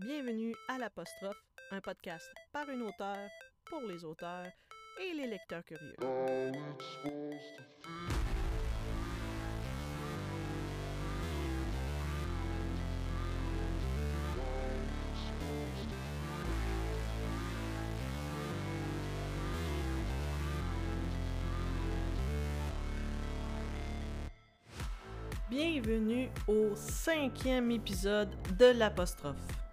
Bienvenue 0.00 0.56
à 0.66 0.76
l'apostrophe, 0.76 1.40
un 1.70 1.80
podcast 1.80 2.28
par 2.52 2.68
une 2.68 2.82
auteure, 2.82 3.30
pour 3.64 3.80
les 3.82 4.04
auteurs 4.04 4.48
et 5.00 5.14
les 5.14 5.28
lecteurs 5.28 5.62
curieux. 5.64 5.94
Bienvenue 25.48 26.30
au 26.48 26.74
cinquième 26.74 27.70
épisode 27.70 28.30
de 28.58 28.76
l'apostrophe. 28.76 29.63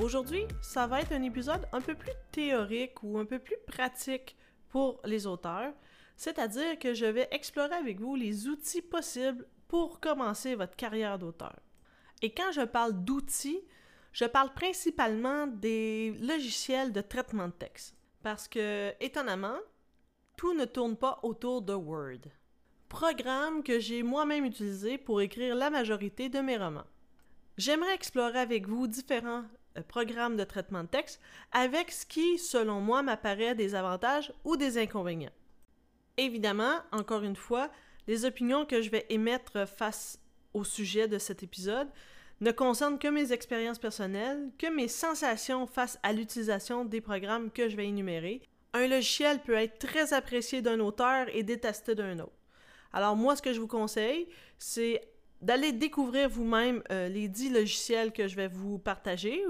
Aujourd'hui, 0.00 0.46
ça 0.62 0.86
va 0.86 1.00
être 1.00 1.10
un 1.10 1.22
épisode 1.22 1.66
un 1.72 1.80
peu 1.80 1.96
plus 1.96 2.12
théorique 2.30 3.02
ou 3.02 3.18
un 3.18 3.24
peu 3.24 3.40
plus 3.40 3.56
pratique 3.66 4.36
pour 4.68 5.00
les 5.04 5.26
auteurs, 5.26 5.72
c'est-à-dire 6.16 6.78
que 6.78 6.94
je 6.94 7.06
vais 7.06 7.26
explorer 7.32 7.74
avec 7.74 7.98
vous 7.98 8.14
les 8.14 8.46
outils 8.46 8.82
possibles 8.82 9.44
pour 9.66 9.98
commencer 9.98 10.54
votre 10.54 10.76
carrière 10.76 11.18
d'auteur. 11.18 11.58
Et 12.22 12.32
quand 12.32 12.52
je 12.52 12.60
parle 12.60 12.92
d'outils, 13.04 13.60
je 14.12 14.24
parle 14.24 14.54
principalement 14.54 15.48
des 15.48 16.16
logiciels 16.20 16.92
de 16.92 17.00
traitement 17.00 17.48
de 17.48 17.52
texte. 17.52 17.96
Parce 18.22 18.46
que, 18.46 18.92
étonnamment, 19.00 19.58
tout 20.36 20.54
ne 20.54 20.64
tourne 20.64 20.96
pas 20.96 21.18
autour 21.24 21.60
de 21.60 21.74
Word. 21.74 22.30
Programme 22.88 23.64
que 23.64 23.80
j'ai 23.80 24.04
moi-même 24.04 24.44
utilisé 24.44 24.96
pour 24.96 25.20
écrire 25.20 25.56
la 25.56 25.70
majorité 25.70 26.28
de 26.28 26.38
mes 26.38 26.56
romans. 26.56 26.86
J'aimerais 27.56 27.94
explorer 27.94 28.38
avec 28.38 28.68
vous 28.68 28.86
différents 28.86 29.44
euh, 29.78 29.82
programmes 29.82 30.36
de 30.36 30.44
traitement 30.44 30.82
de 30.82 30.88
texte 30.88 31.20
avec 31.52 31.90
ce 31.90 32.06
qui, 32.06 32.38
selon 32.38 32.80
moi, 32.80 33.02
m'apparaît 33.02 33.54
des 33.54 33.74
avantages 33.74 34.32
ou 34.44 34.56
des 34.56 34.78
inconvénients. 34.78 35.32
Évidemment, 36.16 36.80
encore 36.92 37.22
une 37.22 37.36
fois, 37.36 37.70
les 38.06 38.24
opinions 38.24 38.64
que 38.64 38.82
je 38.82 38.90
vais 38.90 39.06
émettre 39.08 39.68
face 39.68 40.18
au 40.54 40.64
sujet 40.64 41.08
de 41.08 41.18
cet 41.18 41.42
épisode 41.42 41.88
ne 42.40 42.50
concernent 42.52 42.98
que 42.98 43.08
mes 43.08 43.32
expériences 43.32 43.78
personnelles, 43.78 44.50
que 44.58 44.72
mes 44.72 44.88
sensations 44.88 45.66
face 45.66 45.98
à 46.02 46.12
l'utilisation 46.12 46.84
des 46.84 47.00
programmes 47.00 47.50
que 47.50 47.68
je 47.68 47.76
vais 47.76 47.86
énumérer. 47.86 48.42
Un 48.74 48.86
logiciel 48.86 49.40
peut 49.40 49.54
être 49.54 49.78
très 49.78 50.12
apprécié 50.12 50.62
d'un 50.62 50.80
auteur 50.80 51.26
et 51.34 51.42
détesté 51.42 51.94
d'un 51.94 52.18
autre. 52.20 52.32
Alors 52.92 53.16
moi, 53.16 53.36
ce 53.36 53.42
que 53.42 53.52
je 53.52 53.60
vous 53.60 53.66
conseille, 53.66 54.28
c'est 54.58 55.02
d'aller 55.40 55.72
découvrir 55.72 56.28
vous-même 56.28 56.82
euh, 56.90 57.08
les 57.08 57.28
dix 57.28 57.50
logiciels 57.50 58.12
que 58.12 58.26
je 58.26 58.36
vais 58.36 58.48
vous 58.48 58.78
partager 58.78 59.42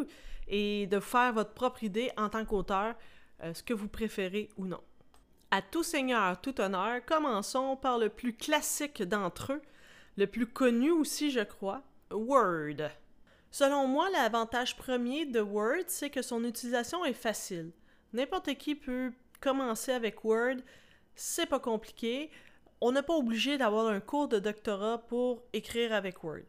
et 0.48 0.86
de 0.86 1.00
faire 1.00 1.33
votre 1.33 1.53
propre 1.53 1.84
idée 1.84 2.11
en 2.17 2.28
tant 2.28 2.45
qu'auteur, 2.45 2.95
euh, 3.42 3.55
ce 3.55 3.62
que 3.62 3.75
vous 3.75 3.89
préférez 3.89 4.48
ou 4.56 4.67
non. 4.67 4.80
À 5.50 5.62
tout 5.62 5.83
seigneur, 5.83 6.41
tout 6.41 6.61
honneur, 6.61 7.05
commençons 7.06 7.77
par 7.77 7.98
le 7.98 8.11
plus 8.11 8.34
classique 8.34 9.03
d'entre 9.03 9.55
eux, 9.55 9.62
le 10.17 10.27
plus 10.27 10.47
connu 10.47 10.91
aussi, 10.91 11.30
je 11.30 11.41
crois, 11.41 11.83
Word. 12.11 12.91
Selon 13.50 13.86
moi, 13.86 14.11
l'avantage 14.11 14.77
premier 14.77 15.25
de 15.25 15.41
Word, 15.41 15.84
c'est 15.86 16.11
que 16.11 16.20
son 16.20 16.45
utilisation 16.45 17.05
est 17.05 17.14
facile. 17.14 17.73
N'importe 18.12 18.55
qui 18.55 18.75
peut 18.75 19.12
commencer 19.41 19.92
avec 19.92 20.23
Word, 20.25 20.56
c'est 21.14 21.47
pas 21.47 21.61
compliqué 21.61 22.30
on 22.80 22.92
n'est 22.92 23.02
pas 23.02 23.16
obligé 23.16 23.58
d'avoir 23.58 23.88
un 23.88 24.00
cours 24.00 24.28
de 24.28 24.38
doctorat 24.38 24.98
pour 24.98 25.42
écrire 25.52 25.92
avec 25.92 26.22
Word. 26.22 26.42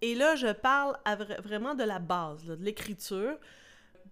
Et 0.00 0.14
là, 0.14 0.34
je 0.34 0.52
parle 0.52 0.96
vraiment 1.42 1.74
de 1.74 1.84
la 1.84 1.98
base, 1.98 2.44
de 2.44 2.54
l'écriture. 2.54 3.38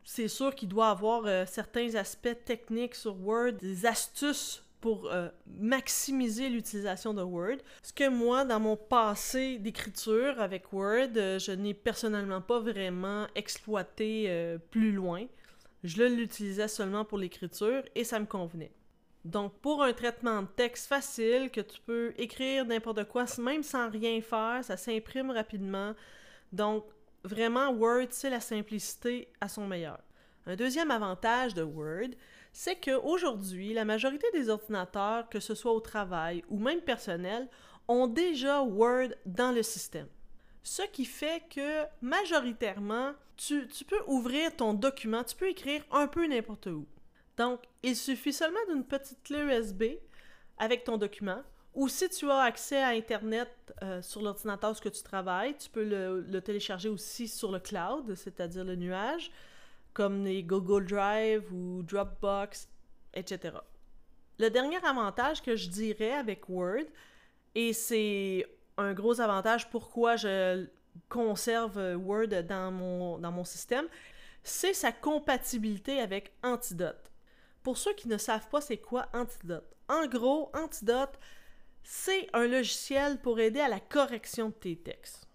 C'est 0.04 0.28
sûr 0.28 0.54
qu'il 0.54 0.68
doit 0.68 0.91
avoir 0.91 1.26
euh, 1.26 1.44
certains 1.46 1.94
aspects 1.96 2.44
techniques 2.44 2.94
sur 2.94 3.20
Word, 3.20 3.52
des 3.60 3.86
astuces 3.86 4.64
pour 4.80 5.10
euh, 5.10 5.28
maximiser 5.46 6.48
l'utilisation 6.48 7.12
de 7.12 7.22
Word. 7.22 7.59
Ce 7.82 7.92
que 7.92 8.09
moi, 8.09 8.44
dans 8.44 8.60
mon 8.60 8.76
passé 8.76 9.59
d'écriture 9.59 10.41
avec 10.41 10.72
Word, 10.72 11.10
euh, 11.16 11.38
je 11.38 11.53
n'ai 11.53 11.75
personnellement 11.75 12.41
pas 12.41 12.60
vraiment 12.60 13.26
exploité 13.34 14.59
plus 14.70 14.92
loin. 14.92 15.26
Je 15.82 16.03
l'utilisais 16.04 16.69
seulement 16.69 17.04
pour 17.04 17.19
l'écriture 17.19 17.82
et 17.94 18.04
ça 18.04 18.20
me 18.20 18.26
convenait. 18.26 18.72
Donc, 19.25 19.53
pour 19.60 19.82
un 19.82 19.92
traitement 19.92 20.42
de 20.42 20.48
texte 20.48 20.86
facile, 20.86 21.50
que 21.50 21.60
tu 21.60 21.81
peux 21.81 22.14
écrire 22.16 22.64
n'importe 22.64 23.04
quoi, 23.04 23.26
même 23.38 23.62
sans 23.62 23.91
rien 23.91 24.20
faire, 24.22 24.60
ça 24.62 24.76
s'imprime 24.76 25.31
rapidement. 25.31 25.94
Donc, 26.53 26.84
vraiment, 27.22 27.70
Word, 27.70 28.09
c'est 28.10 28.30
la 28.30 28.41
simplicité 28.41 29.28
à 29.41 29.48
son 29.48 29.66
meilleur. 29.66 30.00
Un 30.47 30.56
deuxième 30.56 30.91
avantage 30.91 31.54
de 31.54 31.62
Word, 31.62 32.10
c'est 32.53 32.76
qu'aujourd'hui, 32.76 33.75
la 33.75 33.84
majorité 33.84 34.26
des 34.32 34.48
ordinateurs, 34.48 35.28
que 35.28 35.38
ce 35.38 35.54
soit 35.54 35.72
au 35.72 35.80
travail 35.80 36.42
ou 36.48 36.59
même 36.59 36.80
personnel, 36.80 37.48
ont 37.88 38.06
déjà 38.06 38.62
Word 38.62 39.10
dans 39.26 39.53
le 39.53 39.62
système. 39.62 40.09
Ce 40.62 40.82
qui 40.82 41.04
fait 41.04 41.42
que 41.54 41.84
majoritairement, 42.03 43.12
tu, 43.36 43.66
peux 43.86 44.03
ouvrir 44.06 44.54
ton 44.54 44.75
document, 44.75 45.25
tu 45.25 45.36
peux 45.36 45.48
écrire 45.48 45.82
un 45.91 46.06
peu 46.06 46.26
n'importe 46.26 46.66
où. 46.66 46.86
Donc, 47.41 47.61
il 47.83 47.97
suffit 47.97 48.34
seulement 48.34 48.61
d'une 48.69 48.84
petite 48.84 49.23
clé 49.23 49.39
USB 49.39 49.84
avec 50.59 50.84
ton 50.84 50.99
document. 50.99 51.41
Ou 51.73 51.89
si 51.89 52.06
tu 52.11 52.31
as 52.31 52.41
accès 52.41 52.83
à 52.83 52.89
Internet 52.89 53.49
euh, 53.83 54.03
sur 54.03 54.21
l'ordinateur 54.21 54.73
où 54.73 54.91
tu 54.91 55.03
travailles, 55.03 55.56
tu 55.56 55.71
peux 55.71 55.83
le, 55.83 56.39
télécharger 56.43 56.91
aussi 56.91 57.28
sur 57.28 57.51
le 57.51 57.59
cloud, 57.59 58.15
c'est-à-dire 58.15 58.62
le 58.62 58.77
nuage, 58.77 59.31
comme 59.95 60.23
les 60.23 60.43
Google 60.43 60.84
Drive 60.84 61.51
ou 61.51 61.83
Dropbox, 61.83 62.69
etc. 63.15 63.55
Le 64.39 64.51
dernier 64.51 64.84
avantage 64.84 65.41
que 65.41 65.57
je 65.57 65.71
dirais 65.71 66.12
avec 66.12 66.47
Word, 66.47 66.84
et 67.55 67.72
c'est 67.72 68.45
un 68.77 68.93
gros 68.93 69.19
avantage 69.19 69.71
pourquoi 69.71 70.17
je 70.17 70.67
conserve 71.09 71.78
Word 72.05 72.43
dans 72.47 72.71
mon, 72.71 73.17
dans 73.17 73.33
mon 73.33 73.45
système, 73.45 73.87
c'est 74.43 74.75
sa 74.75 74.93
compatibilité 74.93 76.01
avec 76.01 76.33
Antidote. 76.43 77.11
Pour 77.62 77.78
ceux 77.78 77.94
qui 77.94 78.09
ne 78.09 78.19
savent 78.19 78.48
pas 78.48 78.60
c'est 78.60 78.78
quoi 78.78 79.09
Antidote, 79.12 79.76
en 79.88 80.06
gros, 80.06 80.50
Antidote, 80.54 81.19
c'est 81.82 82.28
un 82.32 82.47
logiciel 82.47 83.21
pour 83.21 83.41
aider 83.41 83.60
à 83.60 83.69
la 83.69 83.81
correction 83.81 84.48
de 84.48 84.54
tes 84.54 84.76
textes. 84.76 85.26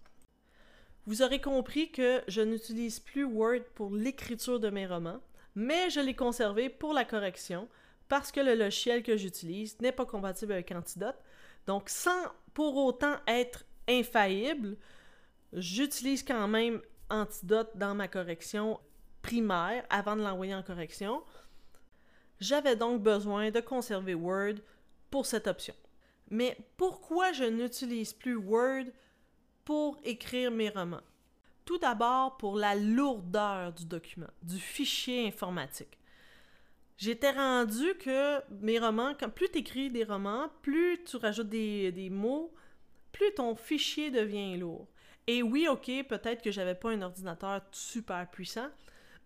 Vous 1.06 1.22
aurez 1.22 1.40
compris 1.40 1.92
que 1.92 2.22
je 2.26 2.40
n'utilise 2.40 2.98
plus 2.98 3.24
Word 3.24 3.62
pour 3.74 3.94
l'écriture 3.94 4.58
de 4.58 4.70
mes 4.70 4.86
romans, 4.86 5.20
mais 5.54 5.88
je 5.90 6.00
l'ai 6.00 6.16
conservé 6.16 6.68
pour 6.68 6.92
la 6.92 7.04
correction 7.04 7.68
parce 8.08 8.32
que 8.32 8.40
le 8.40 8.54
logiciel 8.54 9.02
que 9.02 9.16
j'utilise 9.16 9.80
n'est 9.80 9.92
pas 9.92 10.06
compatible 10.06 10.52
avec 10.52 10.72
Antidote. 10.72 11.16
Donc, 11.66 11.88
sans 11.88 12.22
pour 12.54 12.76
autant 12.76 13.16
être 13.26 13.64
infaillible, 13.88 14.76
j'utilise 15.52 16.22
quand 16.22 16.48
même 16.48 16.80
Antidote 17.08 17.70
dans 17.76 17.94
ma 17.94 18.08
correction 18.08 18.80
primaire 19.22 19.84
avant 19.90 20.16
de 20.16 20.22
l'envoyer 20.22 20.54
en 20.54 20.62
correction. 20.62 21.22
J'avais 22.40 22.76
donc 22.76 23.02
besoin 23.02 23.50
de 23.50 23.60
conserver 23.60 24.14
Word 24.14 24.56
pour 25.10 25.26
cette 25.26 25.46
option. 25.46 25.74
Mais 26.30 26.56
pourquoi 26.76 27.32
je 27.32 27.44
n'utilise 27.44 28.12
plus 28.12 28.36
Word 28.36 28.86
pour 29.64 29.98
écrire 30.04 30.50
mes 30.50 30.68
romans? 30.68 31.02
Tout 31.64 31.78
d'abord 31.78 32.36
pour 32.36 32.56
la 32.56 32.74
lourdeur 32.74 33.72
du 33.72 33.86
document, 33.86 34.30
du 34.42 34.58
fichier 34.58 35.26
informatique. 35.26 35.98
J'étais 36.98 37.32
rendu 37.32 37.94
que 37.98 38.40
mes 38.62 38.78
romans, 38.78 39.14
plus 39.34 39.50
tu 39.50 39.58
écris 39.58 39.90
des 39.90 40.04
romans, 40.04 40.48
plus 40.62 41.02
tu 41.04 41.16
rajoutes 41.16 41.48
des, 41.48 41.92
des 41.92 42.08
mots, 42.08 42.54
plus 43.12 43.34
ton 43.34 43.54
fichier 43.54 44.10
devient 44.10 44.56
lourd. 44.56 44.86
Et 45.26 45.42
oui, 45.42 45.66
ok, 45.68 45.90
peut-être 46.08 46.42
que 46.42 46.50
j'avais 46.50 46.74
pas 46.74 46.90
un 46.90 47.02
ordinateur 47.02 47.62
super 47.72 48.30
puissant, 48.30 48.68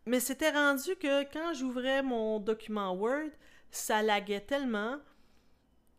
mais 0.06 0.20
c'était 0.20 0.50
rendu 0.50 0.96
que 0.96 1.22
quand 1.32 1.54
j'ouvrais 1.54 2.02
mon 2.02 2.40
document 2.40 2.92
Word, 2.92 3.30
ça 3.70 4.02
laguait 4.02 4.40
tellement 4.40 4.98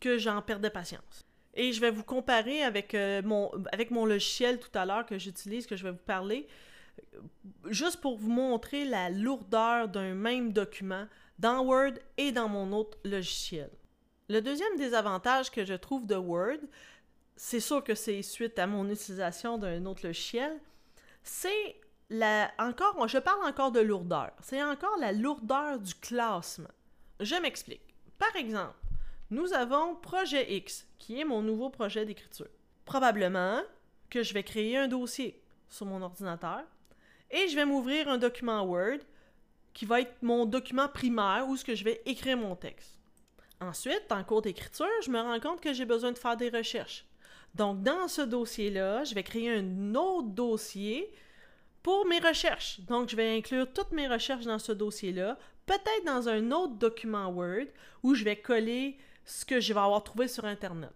que 0.00 0.18
j'en 0.18 0.42
perdais 0.42 0.70
patience. 0.70 1.26
Et 1.54 1.72
je 1.72 1.80
vais 1.80 1.90
vous 1.90 2.02
comparer 2.02 2.62
avec, 2.62 2.94
euh, 2.94 3.22
mon, 3.22 3.50
avec 3.72 3.90
mon 3.90 4.06
logiciel 4.06 4.58
tout 4.58 4.76
à 4.76 4.84
l'heure 4.84 5.06
que 5.06 5.18
j'utilise, 5.18 5.66
que 5.66 5.76
je 5.76 5.84
vais 5.84 5.92
vous 5.92 5.96
parler, 5.98 6.48
juste 7.66 8.00
pour 8.00 8.16
vous 8.16 8.30
montrer 8.30 8.84
la 8.84 9.10
lourdeur 9.10 9.88
d'un 9.88 10.14
même 10.14 10.52
document 10.52 11.06
dans 11.38 11.64
Word 11.64 11.94
et 12.16 12.32
dans 12.32 12.48
mon 12.48 12.72
autre 12.72 12.98
logiciel. 13.04 13.70
Le 14.28 14.40
deuxième 14.40 14.76
désavantage 14.76 15.50
que 15.50 15.64
je 15.64 15.74
trouve 15.74 16.06
de 16.06 16.16
Word, 16.16 16.60
c'est 17.36 17.60
sûr 17.60 17.82
que 17.82 17.94
c'est 17.94 18.22
suite 18.22 18.58
à 18.58 18.66
mon 18.66 18.88
utilisation 18.88 19.58
d'un 19.58 19.84
autre 19.86 20.06
logiciel, 20.06 20.58
c'est 21.22 21.76
encore, 22.58 23.08
je 23.08 23.18
parle 23.18 23.44
encore 23.46 23.72
de 23.72 23.80
lourdeur. 23.80 24.32
C'est 24.42 24.62
encore 24.62 24.96
la 24.98 25.12
lourdeur 25.12 25.78
du 25.78 25.94
classement. 25.94 26.70
Je 27.20 27.34
m'explique. 27.36 27.94
Par 28.18 28.34
exemple, 28.36 28.76
nous 29.30 29.52
avons 29.54 29.94
Projet 29.96 30.56
X, 30.56 30.86
qui 30.98 31.20
est 31.20 31.24
mon 31.24 31.42
nouveau 31.42 31.70
projet 31.70 32.04
d'écriture. 32.04 32.48
Probablement 32.84 33.60
que 34.10 34.22
je 34.22 34.34
vais 34.34 34.42
créer 34.42 34.76
un 34.76 34.88
dossier 34.88 35.42
sur 35.68 35.86
mon 35.86 36.02
ordinateur 36.02 36.62
et 37.30 37.48
je 37.48 37.56
vais 37.56 37.64
m'ouvrir 37.64 38.08
un 38.08 38.18
document 38.18 38.62
Word 38.62 38.98
qui 39.72 39.86
va 39.86 40.02
être 40.02 40.22
mon 40.22 40.44
document 40.44 40.88
primaire 40.88 41.46
où 41.48 41.56
ce 41.56 41.64
que 41.64 41.74
je 41.74 41.84
vais 41.84 42.02
écrire 42.04 42.36
mon 42.36 42.54
texte. 42.56 42.98
Ensuite, 43.60 44.10
en 44.10 44.22
cours 44.22 44.42
d'écriture, 44.42 44.86
je 45.02 45.10
me 45.10 45.20
rends 45.20 45.40
compte 45.40 45.60
que 45.60 45.72
j'ai 45.72 45.86
besoin 45.86 46.12
de 46.12 46.18
faire 46.18 46.36
des 46.36 46.50
recherches. 46.50 47.06
Donc, 47.54 47.82
dans 47.82 48.08
ce 48.08 48.22
dossier-là, 48.22 49.04
je 49.04 49.14
vais 49.14 49.22
créer 49.22 49.50
un 49.50 49.94
autre 49.94 50.28
dossier 50.28 51.10
pour 51.82 52.06
mes 52.06 52.18
recherches. 52.18 52.80
Donc, 52.80 53.08
je 53.08 53.16
vais 53.16 53.36
inclure 53.36 53.72
toutes 53.72 53.92
mes 53.92 54.08
recherches 54.08 54.44
dans 54.44 54.58
ce 54.58 54.72
dossier-là, 54.72 55.38
peut-être 55.66 56.04
dans 56.06 56.28
un 56.28 56.50
autre 56.52 56.74
document 56.74 57.28
Word 57.28 57.66
où 58.02 58.14
je 58.14 58.24
vais 58.24 58.36
coller 58.36 58.98
ce 59.24 59.44
que 59.44 59.60
je 59.60 59.72
vais 59.72 59.80
avoir 59.80 60.02
trouvé 60.02 60.28
sur 60.28 60.44
Internet. 60.44 60.90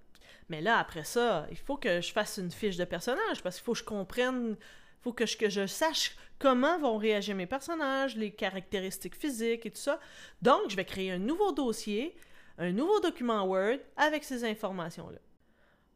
Mais 0.48 0.60
là, 0.60 0.78
après 0.78 1.04
ça, 1.04 1.46
il 1.50 1.56
faut 1.56 1.76
que 1.76 2.00
je 2.00 2.12
fasse 2.12 2.38
une 2.38 2.50
fiche 2.50 2.76
de 2.76 2.84
personnage 2.84 3.42
parce 3.42 3.56
qu'il 3.56 3.64
faut 3.64 3.72
que 3.72 3.78
je 3.78 3.84
comprenne, 3.84 4.56
il 4.58 5.02
faut 5.02 5.12
que 5.12 5.26
je, 5.26 5.36
que 5.36 5.50
je 5.50 5.66
sache 5.66 6.16
comment 6.38 6.78
vont 6.78 6.98
réagir 6.98 7.34
mes 7.34 7.46
personnages, 7.46 8.16
les 8.16 8.30
caractéristiques 8.30 9.16
physiques 9.16 9.66
et 9.66 9.70
tout 9.70 9.80
ça. 9.80 9.98
Donc, 10.42 10.68
je 10.68 10.76
vais 10.76 10.84
créer 10.84 11.10
un 11.10 11.18
nouveau 11.18 11.52
dossier, 11.52 12.16
un 12.58 12.70
nouveau 12.70 13.00
document 13.00 13.44
Word 13.44 13.78
avec 13.96 14.22
ces 14.22 14.44
informations-là. 14.44 15.18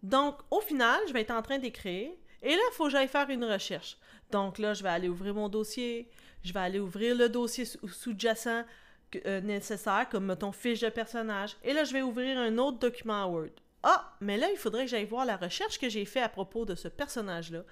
Donc, 0.03 0.39
au 0.51 0.61
final, 0.61 1.01
je 1.07 1.13
vais 1.13 1.21
être 1.21 1.31
en 1.31 1.43
train 1.43 1.59
d'écrire 1.59 2.11
et 2.43 2.51
là, 2.51 2.63
il 2.71 2.75
faut 2.75 2.85
que 2.85 2.91
j'aille 2.91 3.09
faire 3.09 3.29
une 3.31 3.45
recherche. 3.45 3.99
Donc 4.31 4.59
là, 4.59 4.75
je 4.75 4.83
vais 4.83 4.89
aller 4.89 5.09
ouvrir 5.09 5.35
mon 5.35 5.49
dossier, 5.49 6.09
je 6.45 6.53
vais 6.53 6.61
aller 6.61 6.79
ouvrir 6.79 7.15
le 7.17 7.29
dossier 7.29 7.65
sous-jacent 7.65 8.65
euh, 9.27 9.41
nécessaire, 9.41 10.09
comme 10.09 10.27
mettons 10.27 10.53
fiche 10.53 10.81
de 10.81 10.89
personnage, 10.89 11.57
et 11.65 11.73
là, 11.73 11.85
je 11.85 11.93
vais 11.93 12.03
ouvrir 12.03 12.39
un 12.39 12.57
autre 12.59 12.79
document 12.79 13.27
Word. 13.27 13.51
Ah, 13.83 14.13
mais 14.21 14.37
là, 14.37 14.49
il 14.51 14.57
faudrait 14.57 14.85
que 14.85 14.91
j'aille 14.91 15.07
voir 15.07 15.25
la 15.25 15.37
recherche 15.37 15.79
que 15.79 15.89
j'ai 15.89 16.05
fait 16.05 16.21
à 16.21 16.29
propos 16.29 16.65
de 16.65 16.75
ce 16.75 16.89
personnage-là. 16.89 17.63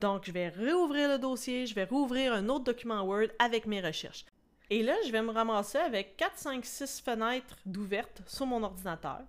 Donc, 0.00 0.24
je 0.26 0.32
vais 0.32 0.48
réouvrir 0.48 1.08
le 1.08 1.18
dossier, 1.18 1.66
je 1.66 1.74
vais 1.74 1.84
rouvrir 1.84 2.32
un 2.32 2.48
autre 2.48 2.64
document 2.64 3.02
Word 3.02 3.28
avec 3.38 3.66
mes 3.66 3.80
recherches. 3.80 4.26
Et 4.70 4.82
là, 4.82 4.94
je 5.06 5.12
vais 5.12 5.22
me 5.22 5.30
ramasser 5.30 5.78
avec 5.78 6.16
4, 6.16 6.32
5, 6.36 6.64
6 6.64 7.02
fenêtres 7.04 7.56
d'ouvertes 7.66 8.22
sur 8.26 8.46
mon 8.46 8.62
ordinateur 8.62 9.20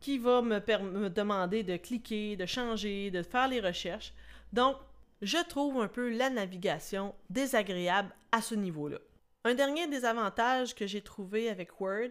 qui 0.00 0.18
va 0.18 0.42
me, 0.42 0.60
me 0.82 1.08
demander 1.08 1.62
de 1.62 1.76
cliquer, 1.76 2.36
de 2.36 2.46
changer, 2.46 3.10
de 3.10 3.22
faire 3.22 3.48
les 3.48 3.60
recherches. 3.60 4.12
Donc, 4.52 4.76
je 5.22 5.38
trouve 5.38 5.80
un 5.80 5.88
peu 5.88 6.10
la 6.10 6.30
navigation 6.30 7.14
désagréable 7.30 8.14
à 8.32 8.42
ce 8.42 8.54
niveau-là. 8.54 8.98
Un 9.44 9.54
dernier 9.54 9.86
désavantage 9.86 10.74
que 10.74 10.86
j'ai 10.86 11.02
trouvé 11.02 11.48
avec 11.48 11.80
Word, 11.80 12.10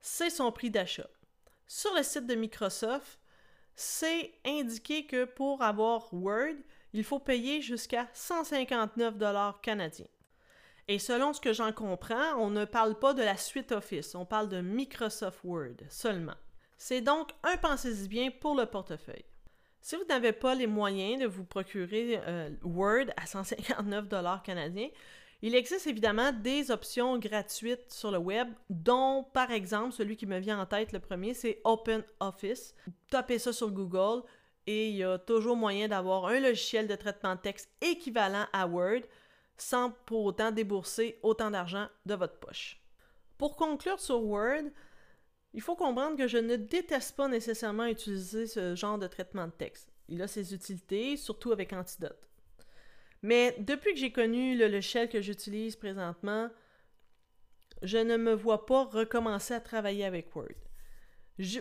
c'est 0.00 0.30
son 0.30 0.52
prix 0.52 0.70
d'achat. 0.70 1.08
Sur 1.66 1.94
le 1.94 2.02
site 2.02 2.26
de 2.26 2.34
Microsoft, 2.34 3.18
c'est 3.74 4.32
indiqué 4.44 5.06
que 5.06 5.24
pour 5.24 5.62
avoir 5.62 6.12
Word, 6.14 6.56
il 6.92 7.04
faut 7.04 7.18
payer 7.18 7.60
jusqu'à 7.60 8.08
159 8.12 9.18
dollars 9.18 9.60
canadiens. 9.60 10.06
Et 10.86 10.98
selon 10.98 11.32
ce 11.32 11.40
que 11.40 11.52
j'en 11.52 11.72
comprends, 11.72 12.34
on 12.36 12.50
ne 12.50 12.64
parle 12.66 12.98
pas 12.98 13.14
de 13.14 13.22
la 13.22 13.36
suite 13.36 13.72
Office, 13.72 14.14
on 14.14 14.26
parle 14.26 14.48
de 14.48 14.60
Microsoft 14.60 15.40
Word 15.42 15.76
seulement. 15.88 16.36
C'est 16.76 17.00
donc 17.00 17.30
un 17.42 17.56
pensez-y 17.56 18.08
bien 18.08 18.30
pour 18.30 18.54
le 18.54 18.66
portefeuille. 18.66 19.24
Si 19.84 19.96
vous 19.96 20.04
n'avez 20.08 20.32
pas 20.32 20.54
les 20.54 20.66
moyens 20.66 21.20
de 21.20 21.26
vous 21.26 21.44
procurer 21.44 22.18
euh, 22.26 22.48
Word 22.62 23.08
à 23.18 23.26
159 23.26 24.08
dollars 24.08 24.42
canadiens, 24.42 24.88
il 25.42 25.54
existe 25.54 25.86
évidemment 25.86 26.32
des 26.32 26.70
options 26.70 27.18
gratuites 27.18 27.92
sur 27.92 28.10
le 28.10 28.16
web, 28.16 28.48
dont 28.70 29.26
par 29.34 29.50
exemple 29.50 29.92
celui 29.92 30.16
qui 30.16 30.24
me 30.24 30.38
vient 30.38 30.58
en 30.58 30.64
tête 30.64 30.92
le 30.92 31.00
premier, 31.00 31.34
c'est 31.34 31.60
OpenOffice. 31.64 32.74
Tapez 33.10 33.38
ça 33.38 33.52
sur 33.52 33.70
Google 33.72 34.22
et 34.66 34.88
il 34.88 34.96
y 34.96 35.04
a 35.04 35.18
toujours 35.18 35.54
moyen 35.54 35.86
d'avoir 35.86 36.28
un 36.28 36.40
logiciel 36.40 36.88
de 36.88 36.94
traitement 36.94 37.34
de 37.34 37.40
texte 37.40 37.68
équivalent 37.82 38.46
à 38.54 38.66
Word 38.66 39.02
sans 39.58 39.90
pour 40.06 40.24
autant 40.24 40.50
débourser 40.50 41.18
autant 41.22 41.50
d'argent 41.50 41.88
de 42.06 42.14
votre 42.14 42.38
poche. 42.38 42.80
Pour 43.36 43.54
conclure 43.56 44.00
sur 44.00 44.24
Word, 44.24 44.70
il 45.54 45.62
faut 45.62 45.76
comprendre 45.76 46.18
que 46.18 46.26
je 46.26 46.38
ne 46.38 46.56
déteste 46.56 47.16
pas 47.16 47.28
nécessairement 47.28 47.86
utiliser 47.86 48.48
ce 48.48 48.74
genre 48.74 48.98
de 48.98 49.06
traitement 49.06 49.46
de 49.46 49.52
texte. 49.52 49.92
Il 50.08 50.20
a 50.20 50.26
ses 50.26 50.52
utilités, 50.52 51.16
surtout 51.16 51.52
avec 51.52 51.72
Antidote. 51.72 52.28
Mais 53.22 53.54
depuis 53.60 53.94
que 53.94 54.00
j'ai 54.00 54.12
connu 54.12 54.56
le 54.58 54.66
logiciel 54.66 55.08
que 55.08 55.22
j'utilise 55.22 55.76
présentement, 55.76 56.50
je 57.82 57.98
ne 57.98 58.16
me 58.16 58.34
vois 58.34 58.66
pas 58.66 58.84
recommencer 58.84 59.54
à 59.54 59.60
travailler 59.60 60.04
avec 60.04 60.34
Word. 60.34 60.48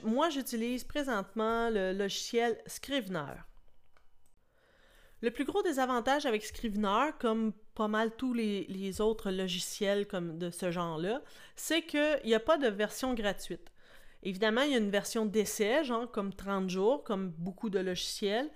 moi, 0.04 0.30
j'utilise 0.30 0.84
présentement 0.84 1.69
le 1.69 1.94
logiciel 1.94 2.60
Scrivener. 2.66 3.36
Le 5.22 5.31
plus 5.31 5.45
gros 5.45 5.62
désavantage 5.62 6.25
avec 6.25 6.44
Scrivener, 6.44 7.12
comme 7.19 7.54
pas 7.75 7.88
mal 7.88 8.12
tous 8.16 8.34
les, 8.34 9.01
autres 9.01 9.31
logiciels 9.31 10.06
de 10.12 10.50
ce 10.50 10.72
genre-là, 10.72 11.22
c'est 11.56 11.84
qu'il 11.84 12.22
n'y 12.25 12.34
a 12.34 12.40
pas 12.40 12.57
de 12.57 12.68
version 12.68 13.13
gratuite. 13.13 13.73
Évidemment, 14.24 14.62
il 14.62 14.72
y 14.72 14.75
a 14.75 14.78
une 14.78 14.90
version 14.90 15.25
d'essai, 15.25 15.84
genre 15.84 16.10
comme 16.10 16.34
30 16.34 16.70
jours, 16.70 17.04
comme 17.04 17.30
beaucoup 17.31 17.70
de 17.70 17.80
logiciels, 17.80 18.50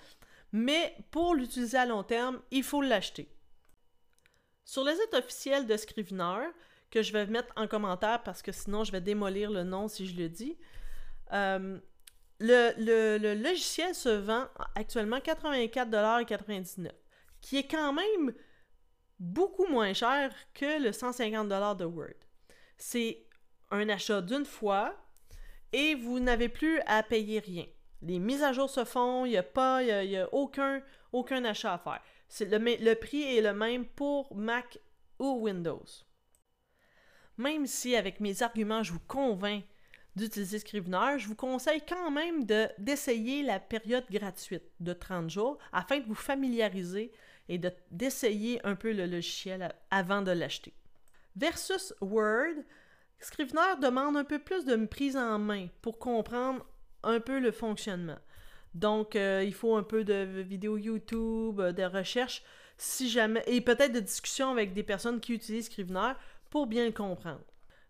mais 0.52 0.96
pour 1.12 1.36
l'utiliser 1.36 1.78
à 1.78 1.86
long 1.86 2.04
terme, 2.04 2.40
il 2.52 2.64
faut 2.64 2.82
l'acheter. 2.82 3.30
Sur 4.64 4.84
le 4.84 4.92
site 4.94 5.14
officiel 5.14 5.68
de 5.68 5.78
Scrivener, 5.78 6.48
que 6.90 7.02
je 7.02 7.12
vais 7.12 7.26
mettre 7.26 7.52
en 7.58 7.68
commentaire 7.68 8.24
parce 8.24 8.42
que 8.42 8.52
sinon 8.52 8.84
je 8.86 8.92
vais 8.92 9.02
démolir 9.02 9.52
le 9.52 9.64
nom 9.64 9.88
si 9.90 10.08
je 10.08 10.16
le 10.16 10.30
dis, 10.30 10.58
euh, 11.34 11.78
le, 12.40 13.34
logiciel 13.34 13.94
se 13.94 14.10
vend 14.10 14.48
actuellement 14.76 15.18
84,99$, 15.18 16.92
qui 17.42 17.58
est 17.58 17.68
quand 17.68 17.92
même 17.94 18.34
beaucoup 19.20 19.66
moins 19.68 19.94
cher 19.94 20.34
que 20.54 20.82
le 20.82 20.92
150$ 20.92 21.78
de 21.78 21.86
Word. 21.86 22.14
C'est 22.78 23.26
un 23.72 23.90
achat 23.90 24.22
d'une 24.22 24.46
fois, 24.46 24.96
et 25.74 25.96
vous 25.96 26.20
n'avez 26.20 26.50
plus 26.50 26.80
à 26.86 27.04
payer 27.04 27.40
rien. 27.40 27.66
Les 28.02 28.20
mises 28.20 28.44
à 28.44 28.54
jour 28.54 28.70
se 28.70 28.86
font, 28.86 29.26
il 29.26 29.32
n'y 29.32 29.38
a 29.38 29.44
pas, 29.44 29.84
il 29.84 30.16
a, 30.18 30.34
aucun, 30.34 30.82
aucun 31.12 31.44
achat 31.46 31.74
à 31.74 31.78
faire. 31.78 32.02
Le, 32.42 32.84
le 32.84 32.94
prix 32.96 33.38
est 33.38 33.42
le 33.42 33.54
même 33.54 33.86
pour 33.86 34.36
Mac 34.36 34.78
ou 35.20 35.40
Windows. 35.42 35.86
Même 37.38 37.66
si 37.68 37.96
avec 37.96 38.20
mes 38.20 38.42
arguments 38.42 38.84
je 38.84 38.94
vous 38.94 39.00
convainc 39.08 39.64
d'utiliser 40.16 40.60
Scrivener, 40.60 41.20
je 41.20 41.28
vous 41.28 41.36
conseille 41.36 41.82
quand 41.88 42.10
même 42.12 42.46
d'essayer 42.78 43.44
la 43.44 43.60
période 43.60 44.06
gratuite 44.10 44.64
de 44.80 44.94
30 44.94 45.30
jours 45.30 45.58
afin 45.72 46.00
de 46.00 46.06
vous 46.06 46.16
familiariser 46.16 47.12
et 47.50 47.62
d'essayer 47.92 48.60
un 48.66 48.76
peu 48.76 48.92
le 48.92 49.06
logiciel 49.06 49.74
avant 49.92 50.22
de 50.22 50.32
l'acheter. 50.32 50.74
Versus 51.36 51.94
Word, 52.02 52.64
Scrivener 53.20 53.80
demande 53.82 54.16
un 54.16 54.24
peu 54.24 54.40
plus 54.40 54.66
de 54.66 54.76
prise 54.86 55.18
en 55.18 55.40
main 55.40 55.68
pour 55.82 56.00
comprendre 56.00 56.66
un 57.04 57.20
peu 57.20 57.40
le 57.40 57.52
fonctionnement. 57.52 58.20
Donc, 58.74 59.16
euh, 59.16 59.44
il 59.46 59.54
faut 59.54 59.76
un 59.76 59.84
peu 59.84 60.04
de 60.04 60.42
vidéos 60.42 60.78
YouTube, 60.78 61.62
de 61.62 61.84
recherche, 61.84 62.44
si 62.78 63.10
jamais, 63.10 63.44
et 63.48 63.62
peut-être 63.62 63.94
de 63.94 64.00
discussion 64.00 64.52
avec 64.52 64.74
des 64.74 64.84
personnes 64.84 65.20
qui 65.20 65.34
utilisent 65.34 65.66
Scrivener 65.66 66.14
pour 66.50 66.68
bien 66.68 66.86
le 66.86 66.92
comprendre. 66.92 67.44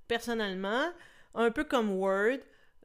Personnellement, 0.07 0.91
un 1.35 1.51
peu 1.51 1.65
comme 1.65 1.91
Word, 1.91 2.39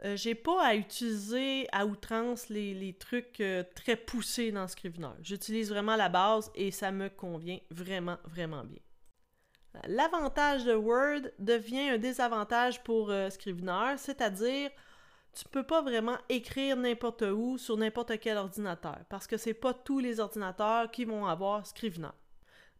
euh, 0.04 0.16
j'ai 0.16 0.34
pas 0.34 0.64
à 0.64 0.74
utiliser 0.74 1.68
à 1.70 1.86
outrance 1.86 2.48
les, 2.48 2.96
trucs 2.98 3.40
euh, 3.40 3.62
très 3.76 3.94
poussés 3.94 4.50
dans 4.50 4.66
Scrivener. 4.66 5.10
J'utilise 5.22 5.70
vraiment 5.70 5.94
la 5.94 6.08
base 6.08 6.50
et 6.56 6.72
ça 6.72 6.90
me 6.90 7.08
convient 7.08 7.60
vraiment, 7.70 8.18
vraiment 8.24 8.64
bien. 8.64 8.80
L'avantage 9.86 10.64
de 10.64 10.74
Word 10.74 11.30
devient 11.38 11.90
un 11.90 11.98
désavantage 11.98 12.82
pour 12.82 13.10
euh, 13.10 13.30
Scrivener, 13.30 13.94
c'est-à-dire 13.96 14.70
tu 15.32 15.44
peux 15.48 15.62
pas 15.62 15.80
vraiment 15.80 16.18
écrire 16.28 16.76
n'importe 16.76 17.22
où 17.22 17.56
sur 17.56 17.78
n'importe 17.78 18.20
quel 18.20 18.36
ordinateur 18.36 18.98
parce 19.08 19.26
que 19.26 19.38
c'est 19.38 19.54
pas 19.54 19.72
tous 19.72 19.98
les 19.98 20.20
ordinateurs 20.20 20.90
qui 20.90 21.06
vont 21.06 21.26
avoir 21.26 21.66
Scrivener. 21.66 22.10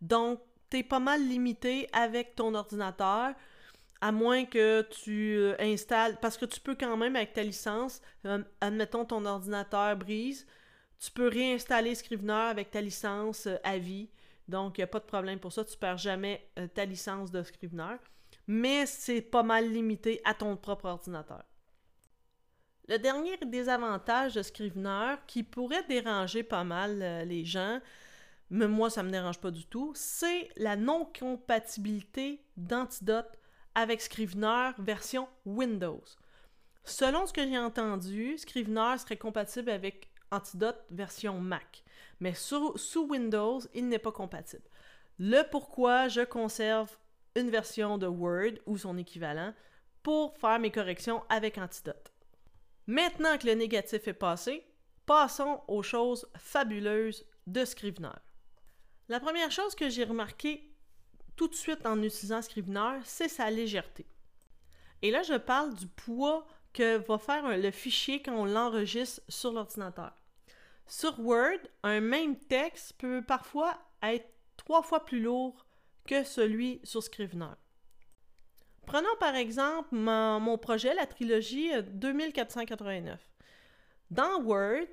Donc, 0.03 0.41
tu 0.71 0.79
es 0.79 0.83
pas 0.83 0.99
mal 0.99 1.27
limité 1.27 1.89
avec 1.93 2.35
ton 2.35 2.55
ordinateur 2.55 3.35
à 4.03 4.13
moins 4.13 4.45
que 4.45 4.83
tu 4.83 5.37
euh, 5.39 5.55
installes 5.61 6.19
parce 6.21 6.37
que 6.37 6.45
tu 6.45 6.61
peux 6.61 6.75
quand 6.75 6.97
même 6.97 7.17
avec 7.17 7.33
ta 7.33 7.43
licence, 7.43 8.03
euh, 8.27 8.43
admettons 8.61 9.07
ton 9.07 9.25
ordinateur 9.25 9.97
brise, 9.97 10.47
tu 11.01 11.11
peux 11.11 11.29
réinstaller 11.29 11.95
Scrivener 11.95 12.33
avec 12.33 12.71
ta 12.71 12.83
licence 12.83 13.49
à 13.65 13.79
vie 13.79 14.11
donc, 14.53 14.79
il 14.79 14.83
n'y 14.83 14.85
a 14.85 14.89
pas 14.89 15.01
de 15.01 15.07
problème 15.07 15.41
pour 15.41 15.53
ça. 15.53 15.65
Tu 15.65 15.77
perds 15.77 15.97
jamais 15.97 16.49
euh, 16.59 16.69
ta 16.69 16.85
licence 16.85 17.33
de 17.33 17.43
Scrivener. 17.43 17.97
Mais 18.47 18.87
c'est 18.87 19.23
pas 19.23 19.43
mal 19.43 19.69
limité 19.69 20.21
à 20.25 20.35
ton 20.35 20.57
propre 20.57 20.85
ordinateur. 20.85 21.43
Le 22.89 22.99
dernier 22.99 23.39
désavantage 23.39 24.35
de 24.35 24.43
Scrivener 24.43 25.17
qui 25.27 25.43
pourrait 25.43 25.85
déranger 25.85 26.43
pas 26.43 26.65
mal 26.65 27.01
euh, 27.01 27.25
les 27.25 27.45
gens, 27.45 27.81
mais 28.51 28.69
moi 28.69 28.91
ça 28.91 29.03
ne 29.03 29.09
me 29.09 29.13
dérange 29.13 29.39
pas 29.39 29.51
du 29.51 29.65
tout, 29.67 29.93
c'est 29.95 30.51
la 30.57 30.77
non-compatibilité 30.77 32.45
d'Antidote 32.57 33.39
avec 33.75 34.03
Scrivener 34.03 34.73
version 34.79 35.29
Windows. 35.47 36.05
Selon 36.85 37.25
ce 37.27 37.33
que 37.33 37.47
j'ai 37.47 37.59
entendu, 37.59 38.37
Scrivener 38.37 38.99
serait 38.99 39.17
compatible 39.17 39.71
avec 39.71 40.11
Antidote 40.31 40.85
version 40.91 41.41
Mac 41.41 41.82
mais 42.23 42.35
sous 42.35 43.07
Windows, 43.09 43.59
il 43.75 43.89
n'est 43.89 43.99
pas 43.99 44.13
compatible. 44.13 44.63
le 45.19 45.43
pourquoi 45.51 46.07
je 46.07 46.21
conserve 46.21 46.97
une 47.35 47.51
version 47.51 47.99
de 47.99 48.07
Word 48.07 48.61
ou 48.65 48.79
son 48.79 48.97
équivalent 48.97 49.53
pour 50.05 50.39
faire 50.39 50.61
mes 50.61 50.71
corrections 50.71 51.25
avec 51.29 51.59
Antidote. 51.59 52.13
Maintenant 52.87 53.37
que 53.39 53.49
le 53.49 53.55
négatif 53.55 54.07
est 54.07 54.13
passé, 54.13 54.65
passons 55.05 55.63
aux 55.67 55.83
choses 55.83 56.25
fabuleuses 56.37 57.27
de 57.49 57.65
Scrivener. 57.65 58.15
La 59.09 59.19
première 59.19 59.51
chose 59.51 59.75
que 59.75 59.91
j'ai 59.91 60.05
remarqué 60.05 60.73
tout 61.35 61.49
de 61.49 61.57
suite 61.57 61.85
en 61.85 62.01
utilisant 62.05 62.41
Scrivener, 62.41 63.01
c'est 63.05 63.29
sa 63.29 63.51
légèreté. 63.51 64.07
Et 65.03 65.11
là, 65.11 65.25
je 65.25 65.35
parle 65.35 65.75
du 65.75 65.89
poids 65.89 66.47
que 66.73 66.99
va 66.99 67.19
faire 67.19 67.59
le 67.59 67.71
fichier 67.73 68.23
quand 68.23 68.37
on 68.37 68.45
l'enregistre 68.45 69.23
sur 69.29 69.51
l'ordinateur. 69.51 70.22
Sur 70.87 71.19
Word, 71.21 71.59
un 71.83 72.01
même 72.01 72.37
texte 72.37 72.95
peut 72.99 73.23
parfois 73.23 73.79
être 74.03 74.29
trois 74.57 74.83
fois 74.83 75.05
plus 75.05 75.21
lourd 75.21 75.65
que 76.07 76.25
celui 76.25 76.81
sur 76.85 77.03
Scrivener. 77.03 77.55
Prenons 78.87 79.17
par 79.21 79.35
exemple 79.37 79.95
mon, 79.95 80.59
projet, 80.59 80.95
la 80.95 81.07
trilogie 81.07 81.71
2489. 81.93 83.15
Euh, 83.15 83.45
Dans 84.11 84.43
Word, 84.43 84.87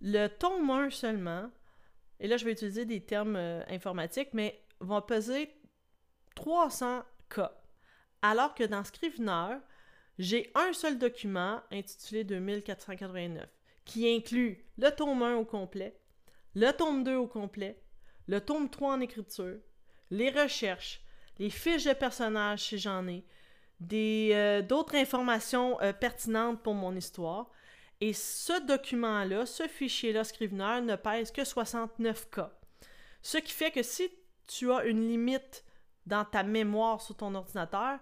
le 0.00 0.28
tome 0.28 0.68
1 0.68 0.90
seulement, 0.90 1.50
et 2.20 2.28
là 2.28 2.36
je 2.36 2.44
vais 2.44 2.52
utiliser 2.52 2.84
des 2.84 3.00
termes 3.00 3.36
euh, 3.36 3.62
informatiques, 3.68 4.34
mais 4.34 4.62
va 4.80 5.00
peser 5.00 5.50
300 6.36 7.02
K. 7.30 7.40
Alors 8.22 8.54
que 8.54 8.64
dans 8.64 8.84
Scrivener, 8.84 9.58
j'ai 10.18 10.50
un 10.54 10.72
seul 10.72 10.98
document 10.98 11.60
intitulé 11.72 12.24
2489 12.24 13.48
qui 13.84 14.08
inclut 14.08 14.64
le 14.78 14.90
tome 14.90 15.22
1 15.22 15.36
au 15.36 15.44
complet, 15.44 16.00
le 16.54 16.70
tome 16.72 17.04
2 17.04 17.16
au 17.16 17.26
complet, 17.26 17.82
le 18.26 18.40
tome 18.40 18.68
3 18.68 18.94
en 18.94 19.00
écriture, 19.00 19.58
les 20.10 20.30
recherches, 20.30 21.02
les 21.38 21.50
fiches 21.50 21.84
de 21.84 21.92
personnages 21.92 22.64
si 22.64 22.78
j'en 22.78 23.06
ai, 23.08 23.24
euh, 23.92 24.62
d'autres 24.62 24.94
informations 24.94 25.80
euh, 25.80 25.92
pertinentes 25.92 26.62
pour 26.62 26.74
mon 26.74 26.94
histoire. 26.94 27.50
Et 28.00 28.12
ce 28.12 28.64
document-là, 28.66 29.46
ce 29.46 29.66
fichier-là, 29.68 30.24
Scrivener, 30.24 30.80
ne 30.82 30.96
pèse 30.96 31.30
que 31.30 31.42
69K. 31.42 32.50
Ce 33.22 33.38
qui 33.38 33.52
fait 33.52 33.70
que 33.70 33.82
si 33.82 34.10
tu 34.46 34.72
as 34.72 34.84
une 34.84 35.06
limite 35.06 35.64
dans 36.06 36.24
ta 36.24 36.42
mémoire 36.42 37.00
sur 37.00 37.16
ton 37.16 37.34
ordinateur, 37.34 37.98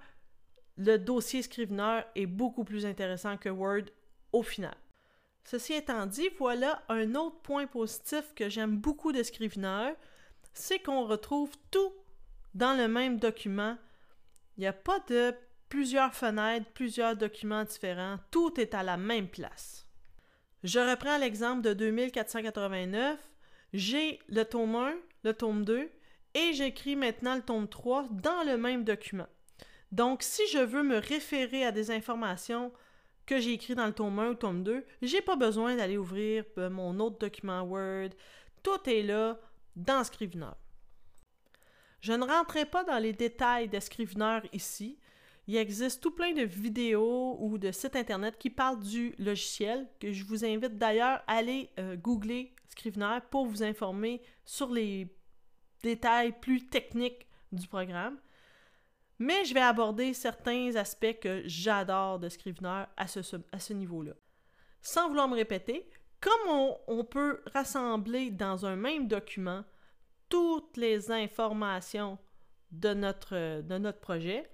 le 0.77 0.97
dossier 0.97 1.43
Scrivener 1.43 2.01
est 2.15 2.27
beaucoup 2.27 2.65
plus 2.65 2.87
intéressant 2.87 3.37
que 3.37 3.49
Word 3.49 3.85
au 4.33 4.43
final. 4.43 4.77
Ceci 5.45 5.75
étant 5.75 6.07
dit, 6.07 6.29
voilà 6.39 6.83
un 6.89 7.15
autre 7.15 7.41
point 7.43 7.67
positif 7.67 8.33
que 8.35 8.49
j'aime 8.49 8.77
beaucoup 8.77 9.13
de 9.13 9.23
Scrivener, 9.23 9.93
c'est 10.55 10.79
qu'on 10.79 11.07
retrouve 11.07 11.51
tout 11.71 11.93
dans 12.55 12.77
le 12.77 12.89
même 12.89 13.19
document. 13.19 13.77
Il 14.57 14.61
n'y 14.61 14.67
a 14.67 14.73
pas 14.73 15.01
de 15.09 15.35
plusieurs 15.69 16.15
fenêtres, 16.15 16.71
plusieurs 16.75 17.17
documents 17.17 17.65
différents, 17.65 18.19
tout 18.31 18.61
est 18.61 18.75
à 18.75 18.83
la 18.83 18.97
même 18.97 19.29
place. 19.29 19.87
Je 20.65 20.79
reprends 20.79 21.19
l'exemple 21.19 21.63
de 21.63 21.73
2489. 21.73 23.19
J'ai 23.73 24.21
le 24.29 24.45
tome 24.45 24.77
1, 24.77 24.95
le 25.25 25.35
tome 25.35 25.65
2 25.65 25.91
et 26.35 26.53
j'écris 26.53 26.95
maintenant 26.95 27.35
le 27.35 27.43
tome 27.43 27.69
3 27.69 28.07
dans 28.11 28.45
le 28.45 28.57
même 28.57 28.85
document. 28.85 29.27
Donc, 29.91 30.23
si 30.23 30.43
je 30.49 30.59
veux 30.59 30.83
me 30.83 30.99
référer 30.99 31.65
à 31.65 31.73
des 31.73 31.91
informations 31.91 32.73
que 33.26 33.41
j'ai 33.41 33.52
écrites 33.52 33.76
dans 33.76 33.87
le 33.87 33.93
tome 33.93 34.19
1 34.19 34.31
ou 34.31 34.35
tome 34.35 34.62
2, 34.62 34.85
j'ai 35.02 35.23
pas 35.23 35.37
besoin 35.37 35.76
d'aller 35.76 35.97
ouvrir 35.97 36.45
euh, 36.59 36.71
mon 36.71 36.99
autre 37.00 37.19
document 37.19 37.62
Word. 37.62 38.11
Tout 38.62 38.88
est 38.88 39.02
là 39.02 39.38
dans 39.76 40.05
Scrivener. 40.05 40.52
Je 42.00 42.12
ne 42.12 42.25
rentrerai 42.25 42.67
pas 42.67 42.85
dans 42.85 42.99
les 42.99 43.12
détails 43.12 43.69
de 43.69 43.79
Scrivener 43.79 44.41
ici. 44.52 44.99
Il 45.47 45.57
existe 45.57 46.02
tout 46.02 46.12
plein 46.12 46.33
de 46.33 46.43
vidéos 46.43 47.37
ou 47.41 47.59
de 47.59 47.73
sites 47.73 47.97
internet 47.97 48.37
qui 48.38 48.50
parlent 48.50 48.83
du 48.83 49.14
logiciel, 49.19 49.88
que 50.00 50.12
je 50.12 50.25
vous 50.25 50.45
invite 50.45 50.79
d'ailleurs 50.79 51.23
à 51.26 51.37
aller 51.37 51.71
euh, 51.79 51.97
googler 51.97 52.55
Scrivener 52.69 53.19
pour 53.31 53.47
vous 53.47 53.62
informer 53.62 54.23
sur 54.45 54.73
les 54.73 55.09
détails 55.83 56.33
plus 56.41 56.69
techniques 56.69 57.26
du 57.50 57.67
programme. 57.67 58.19
Mais 59.23 59.45
je 59.45 59.55
vais 59.55 59.61
aborder 59.61 60.14
certains 60.14 60.75
aspects 60.75 61.21
que 61.21 61.43
j'adore 61.45 62.19
de 62.19 62.29
Scrivener 62.29 62.87
à 62.97 63.07
ce, 63.07 63.73
niveau-là. 63.73 64.14
Sans 64.81 65.07
vouloir 65.07 65.29
me 65.29 65.37
répéter, 65.37 65.88
comme 66.19 66.81
on, 66.88 67.05
peut 67.05 67.41
rassembler 67.55 68.33
dans 68.33 68.67
un 68.67 68.75
même 68.75 69.07
document 69.07 69.62
toutes 70.29 70.76
les 70.76 71.12
informations 71.12 72.19
de 72.73 72.95
notre, 72.95 73.61
de 73.61 73.79
notre 73.79 74.00
projet, 74.00 74.50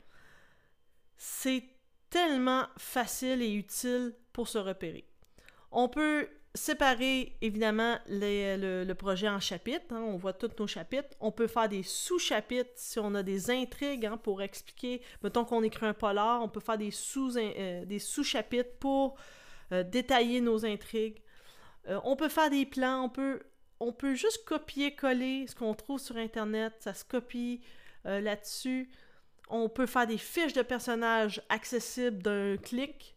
c'est 1.17 1.65
tellement 2.11 2.67
facile 2.77 3.41
et 3.41 3.51
utile 3.51 4.15
pour 4.35 4.49
se 4.49 4.59
repérer. 4.59 5.09
On 5.71 5.89
peut 5.89 6.29
séparer 6.55 7.37
évidemment 7.41 7.99
le, 8.09 8.93
projet 8.95 9.29
en 9.29 9.41
chapitres. 9.41 9.93
Hein, 9.93 10.03
on 10.03 10.17
voit 10.17 10.33
tous 10.33 10.51
nos 10.59 10.67
chapitres. 10.67 11.09
On 11.21 11.31
peut 11.31 11.47
faire 11.47 11.69
des 11.69 11.83
sous-chapitres 11.83 12.71
si 12.75 12.99
on 12.99 13.15
a 13.15 13.23
des 13.23 13.51
intrigues 13.51 14.07
hein, 14.07 14.17
pour 14.17 14.43
expliquer. 14.43 15.03
Mettons 15.23 15.45
qu'on 15.45 15.63
écrit 15.63 15.87
un 15.87 15.95
polar, 15.95 16.43
on 16.43 16.49
peut 16.49 16.61
faire 16.61 16.79
des 16.79 16.91
euh, 17.17 17.99
sous-chapitres 17.99 18.77
pour 18.81 19.17
euh, 19.73 19.83
détailler 19.83 20.41
nos 20.41 20.65
intrigues. 20.65 21.23
Euh, 21.89 22.01
on 22.05 22.17
peut 22.17 22.29
faire 22.29 22.51
des 22.51 22.67
plans, 22.67 23.05
on 23.05 23.09
peut, 23.09 23.43
on 23.81 23.93
peut 23.93 24.15
juste 24.15 24.45
copier-coller 24.45 25.47
ce 25.47 25.55
qu'on 25.55 25.75
trouve 25.75 26.01
sur 26.01 26.17
Internet. 26.17 26.75
Ça 26.81 26.95
se 26.95 27.05
copie 27.05 27.61
là-dessus. 28.05 28.89
On 29.51 29.69
peut 29.69 29.85
faire 29.85 30.07
des 30.07 30.17
fiches 30.17 30.55
de 30.55 30.63
personnages 30.63 31.43
accessibles 31.51 32.23
d'un 32.23 32.57
clic. 32.57 33.17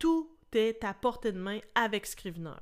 tout 0.00 0.37
est 0.52 0.84
à 0.84 0.94
portée 0.94 1.32
de 1.32 1.38
main 1.38 1.58
avec 1.74 2.06
Scrivener. 2.06 2.56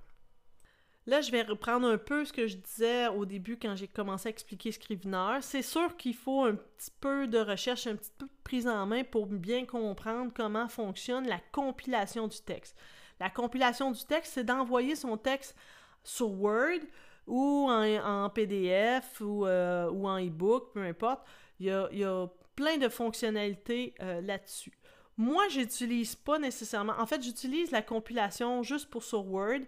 Là, 1.07 1.21
je 1.21 1.31
vais 1.31 1.43
reprendre 1.43 1.87
un 1.87 1.99
peu 1.99 2.25
ce 2.25 2.33
que 2.33 2.49
je 2.49 2.57
disais 2.57 3.07
au 3.07 3.25
début 3.25 3.57
quand 3.57 3.76
j'ai 3.76 3.87
commencé 3.87 4.28
à 4.28 4.31
expliquer 4.31 4.73
Scrivener. 4.73 5.38
C'est 5.40 5.62
sûr 5.62 5.97
qu'il 5.97 6.14
faut 6.14 6.45
un 6.45 6.57
petit 6.57 6.90
peu 7.00 7.28
de 7.28 7.38
recherche, 7.38 7.87
un 7.87 7.95
petit 7.95 8.11
peu 8.19 8.26
de 8.26 8.43
prise 8.43 8.66
en 8.66 8.87
main 8.87 9.05
pour 9.05 9.26
bien 9.26 9.66
comprendre 9.66 10.33
comment 10.35 10.69
fonctionne 10.69 11.28
la 11.28 11.38
compilation 11.52 12.26
du 12.26 12.40
texte. 12.40 12.76
La 13.21 13.31
compilation 13.31 13.93
du 13.93 14.05
texte, 14.05 14.33
c'est 14.35 14.45
d'envoyer 14.45 14.97
son 14.97 15.16
texte 15.16 15.57
sur 16.02 16.33
Word 16.33 16.81
ou 17.26 17.69
en, 17.71 18.28
PDF 18.31 19.21
euh, 19.21 19.88
ou, 19.90 20.09
en 20.09 20.19
e-book, 20.19 20.73
peu 20.75 20.83
importe. 20.83 21.25
Il 21.61 21.66
y, 21.66 22.05
a, 22.05 22.26
plein 22.57 22.78
de 22.78 22.88
fonctionnalités 22.88 23.95
euh, 24.00 24.21
là-dessus. 24.23 24.73
Moi, 25.16 25.49
j'utilise 25.49 26.14
pas 26.14 26.38
nécessairement. 26.38 26.94
En 26.99 27.06
fait, 27.06 27.23
j'utilise 27.23 27.70
la 27.70 27.82
compilation 27.82 28.62
juste 28.62 28.90
pour 28.90 29.02
sur 29.02 29.26
Word 29.26 29.61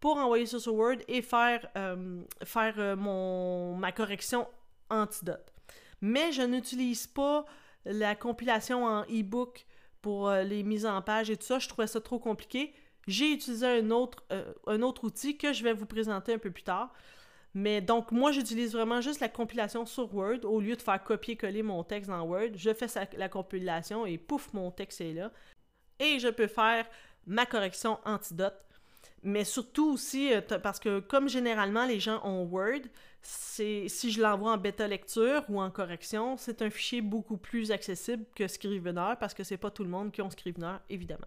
pour 0.00 0.16
envoyer 0.18 0.46
sur 0.46 0.74
Word 0.74 0.98
et 1.08 1.22
faire, 1.22 1.66
euh, 1.76 2.22
faire 2.44 2.74
euh, 2.78 2.96
mon, 2.96 3.76
ma 3.76 3.92
correction 3.92 4.46
antidote. 4.90 5.52
Mais 6.00 6.32
je 6.32 6.42
n'utilise 6.42 7.06
pas 7.06 7.44
la 7.84 8.14
compilation 8.14 8.84
en 8.84 9.02
e-book 9.04 9.66
pour 10.02 10.28
euh, 10.28 10.42
les 10.42 10.62
mises 10.62 10.86
en 10.86 11.00
page 11.02 11.30
et 11.30 11.36
tout 11.36 11.46
ça. 11.46 11.58
Je 11.58 11.68
trouvais 11.68 11.86
ça 11.86 12.00
trop 12.00 12.18
compliqué. 12.18 12.74
J'ai 13.06 13.32
utilisé 13.32 13.66
un 13.66 13.90
autre, 13.90 14.24
un 14.66 14.82
autre 14.82 15.04
outil 15.04 15.38
que 15.38 15.52
je 15.52 15.62
vais 15.62 15.72
vous 15.72 15.86
présenter 15.86 16.34
un 16.34 16.38
peu 16.38 16.50
plus 16.50 16.64
tard. 16.64 16.92
Mais 17.56 17.80
donc, 17.80 18.12
moi, 18.12 18.32
j'utilise 18.32 18.74
vraiment 18.74 19.00
juste 19.00 19.20
la 19.20 19.30
compilation 19.30 19.86
sur 19.86 20.14
Word. 20.14 20.44
Au 20.44 20.60
lieu 20.60 20.76
de 20.76 20.82
faire 20.82 21.02
copier-coller 21.02 21.62
mon 21.62 21.82
texte 21.84 22.10
dans 22.10 22.22
Word, 22.22 22.50
je 22.54 22.74
fais 22.74 22.86
la 23.16 23.30
compilation 23.30 24.04
et 24.04 24.18
pouf, 24.18 24.52
mon 24.52 24.70
texte 24.70 25.00
est 25.00 25.14
là. 25.14 25.32
Et 25.98 26.18
je 26.18 26.28
peux 26.28 26.48
faire 26.48 26.86
ma 27.26 27.46
correction 27.46 27.98
antidote. 28.04 28.62
Mais 29.22 29.44
surtout 29.44 29.92
aussi, 29.92 30.34
euh, 30.34 30.42
parce 30.62 30.78
que 30.78 31.00
comme 31.00 31.30
généralement 31.30 31.86
les 31.86 31.98
gens 31.98 32.20
ont 32.26 32.44
Word, 32.44 32.82
si 33.22 33.88
je 33.88 34.20
l'envoie 34.20 34.52
en 34.52 34.58
bêta 34.58 34.86
lecture 34.86 35.42
ou 35.48 35.58
en 35.58 35.70
correction, 35.70 36.36
c'est 36.36 36.60
un 36.60 36.68
fichier 36.68 37.00
beaucoup 37.00 37.38
plus 37.38 37.72
accessible 37.72 38.26
que 38.34 38.46
Scrivener 38.48 39.14
parce 39.18 39.32
que 39.32 39.44
c'est 39.44 39.56
pas 39.56 39.70
tout 39.70 39.82
le 39.82 39.88
monde 39.88 40.12
qui 40.12 40.20
a 40.20 40.28
Scrivener, 40.28 40.76
évidemment. 40.90 41.26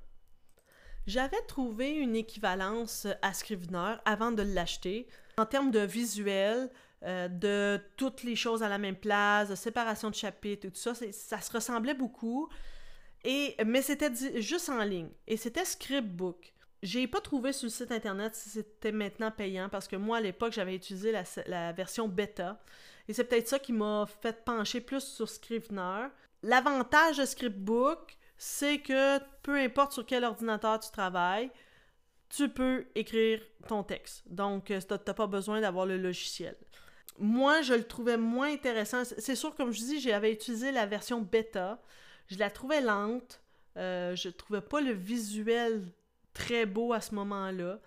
J'avais 1.09 1.41
trouvé 1.47 1.89
une 1.89 2.15
équivalence 2.15 3.07
à 3.23 3.33
Scrivener 3.33 3.95
avant 4.05 4.31
de 4.31 4.43
l'acheter 4.43 5.07
en 5.39 5.45
termes 5.47 5.71
de 5.71 5.79
visuel, 5.79 6.69
euh, 7.01 7.27
de 7.27 7.81
toutes 7.97 8.21
les 8.21 8.35
choses 8.35 8.61
à 8.61 8.69
la 8.69 8.77
même 8.77 8.95
place, 8.95 9.49
de 9.49 9.55
séparation 9.55 10.11
de 10.11 10.15
chapitres 10.15 10.67
tout 10.67 10.75
ça, 10.75 10.93
ça 10.93 11.41
se 11.41 11.51
ressemblait 11.51 11.95
beaucoup. 11.95 12.47
Et, 13.23 13.55
mais 13.65 13.81
c'était 13.81 14.11
juste 14.39 14.69
en 14.69 14.83
ligne. 14.83 15.09
Et 15.25 15.35
c'était 15.35 15.65
Scriptbook. 15.65 16.53
J'ai 16.83 17.07
pas 17.07 17.21
trouvé 17.21 17.53
sur 17.53 17.65
le 17.65 17.71
site 17.71 17.91
internet 17.91 18.35
si 18.35 18.49
c'était 18.49 18.91
maintenant 18.91 19.31
payant 19.31 19.67
parce 19.67 19.87
que 19.87 19.95
moi 19.95 20.17
à 20.17 20.21
l'époque 20.21 20.53
j'avais 20.53 20.75
utilisé 20.75 21.11
la, 21.11 21.23
la, 21.47 21.71
version 21.71 22.07
bêta 22.07 22.61
et 23.07 23.13
c'est 23.13 23.23
peut-être 23.23 23.47
ça 23.47 23.57
qui 23.57 23.73
m'a 23.73 24.05
fait 24.21 24.45
pencher 24.45 24.79
plus 24.79 25.03
sur 25.03 25.27
Scrivener. 25.27 26.09
L'avantage 26.43 27.17
de 27.17 27.25
Scriptbook, 27.25 28.18
c'est 28.39 28.79
que 28.79 29.19
peu 29.43 29.57
importe 29.57 29.91
sur 29.91 30.05
quel 30.05 30.23
ordinateur 30.23 30.79
tu 30.79 30.89
travailles, 30.91 31.51
tu 32.29 32.47
peux 32.47 32.85
écrire 32.95 33.41
ton 33.67 33.83
texte. 33.83 34.23
Donc, 34.27 34.71
euh, 34.71 34.79
tu 34.79 34.93
n'as 34.93 35.13
pas 35.13 35.27
besoin 35.27 35.59
d'avoir 35.59 35.85
le 35.85 35.97
logiciel. 35.97 36.55
moi, 37.19 37.61
je 37.61 37.73
le 37.73 37.83
trouvais 37.83 38.15
moins 38.15 38.53
intéressant. 38.53 39.03
C'est 39.03 39.35
sûr, 39.35 39.53
comme 39.55 39.71
je 39.71 39.79
dis, 39.79 39.99
j'avais 39.99 40.31
utilisé 40.31 40.71
la 40.71 40.85
version 40.85 41.19
bêta. 41.19 41.81
Je 42.27 42.37
la 42.37 42.49
trouvais 42.49 42.79
lente. 42.79 43.41
Euh, 43.75 44.15
je 44.15 44.29
trouvais 44.29 44.61
pas 44.61 44.79
le 44.79 44.93
visuel 44.93 45.83
très 46.33 46.65
beau 46.65 46.93
à 46.93 47.01
ce 47.01 47.13
moment-là. 47.15 47.79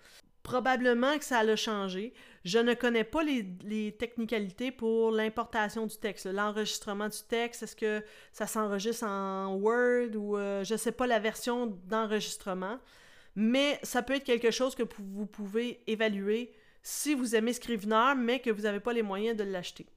Probablement 0.43 1.17
que 1.17 1.23
ça 1.23 1.39
a 1.39 1.55
changé. 1.55 2.13
Je 2.43 2.59
ne 2.59 2.73
connais 2.73 3.05
pas 3.05 3.23
les, 3.23 3.95
technicalités 3.97 4.71
pour 4.71 5.11
l'importation 5.11 5.87
du 5.87 5.95
texte, 5.95 6.25
l'enregistrement 6.25 7.07
du 7.07 7.19
texte. 7.29 7.63
Est-ce 7.63 7.77
que 7.77 8.03
ça 8.33 8.45
s'enregistre 8.45 9.05
en 9.05 9.55
Word 9.55 10.15
ou 10.15 10.37
euh, 10.37 10.65
je 10.65 10.73
ne 10.73 10.77
sais 10.77 10.91
pas 10.91 11.07
la 11.07 11.19
version 11.19 11.67
d'enregistrement. 11.85 12.77
Mais 13.35 13.79
ça 13.83 14.01
peut 14.03 14.15
être 14.15 14.25
quelque 14.25 14.51
chose 14.51 14.75
que 14.75 14.83
vous 14.99 15.25
pouvez 15.25 15.81
évaluer 15.87 16.53
si 16.81 17.15
vous 17.15 17.35
aimez 17.35 17.53
Scrivener, 17.53 18.13
mais 18.17 18.39
que 18.41 18.49
vous 18.49 18.63
n'avez 18.63 18.81
pas 18.81 18.91
les 18.91 19.01
moyens 19.01 19.37
de 19.37 19.43
l'acheter. 19.45 19.87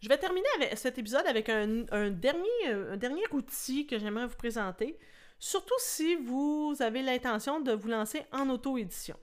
Je 0.00 0.08
vais 0.08 0.18
terminer 0.18 0.46
cet 0.74 0.98
épisode 0.98 1.26
avec 1.26 1.48
un 1.48 2.10
dernier 2.10 3.26
outil 3.32 3.86
que 3.86 3.98
j'aimerais 3.98 4.26
vous 4.26 4.36
présenter, 4.36 4.98
surtout 5.38 5.74
si 5.78 6.16
vous 6.16 6.76
avez 6.80 7.02
l'intention 7.02 7.60
de 7.60 7.72
vous 7.72 7.88
lancer 7.88 8.22
en 8.32 8.48
auto-édition. 8.50 9.16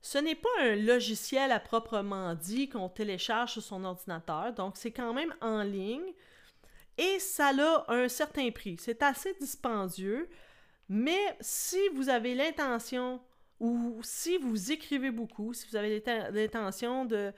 Ce 0.00 0.18
n'est 0.18 0.34
pas 0.34 0.48
un 0.60 0.76
logiciel 0.76 1.50
à 1.52 1.60
proprement 1.60 2.34
dit 2.34 2.68
qu'on 2.68 2.88
télécharge 2.88 3.52
sur 3.52 3.62
son 3.62 3.84
ordinateur, 3.84 4.52
donc 4.52 4.76
c'est 4.76 4.92
quand 4.92 5.12
même 5.12 5.34
en 5.40 5.62
ligne 5.62 6.12
et 6.98 7.18
ça 7.20 7.48
a 7.48 7.92
un 7.92 8.08
certain 8.08 8.50
prix. 8.50 8.76
C'est 8.78 9.02
assez 9.02 9.34
dispendieux, 9.40 10.28
mais 10.88 11.36
si 11.40 11.78
vous 11.94 12.08
avez 12.08 12.34
l'intention 12.34 13.20
ou 13.60 14.00
si 14.02 14.36
vous 14.38 14.72
écrivez 14.72 15.10
beaucoup, 15.10 15.54
si 15.54 15.66
vous 15.68 15.76
avez 15.76 16.02
l'intention 16.32 17.04
de, 17.04 17.32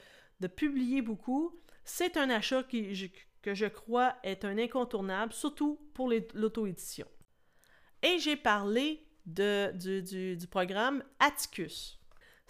publier 0.57 1.03
beaucoup, 1.03 1.61
c'est 1.85 2.17
un 2.17 2.31
achat 2.31 2.63
qui, 2.63 3.13
que 3.43 3.55
je 3.55 3.67
crois 3.67 4.17
est 4.23 4.45
un 4.45 4.57
incontournable, 4.59 5.33
surtout 5.33 5.79
pour 5.95 6.11
l'auto-édition. 6.35 7.07
Et 8.03 8.19
j'ai 8.19 8.37
parlé 8.37 9.07
du, 9.27 10.37
du, 10.37 10.47
programme 10.47 11.05
Atticus. 11.19 12.00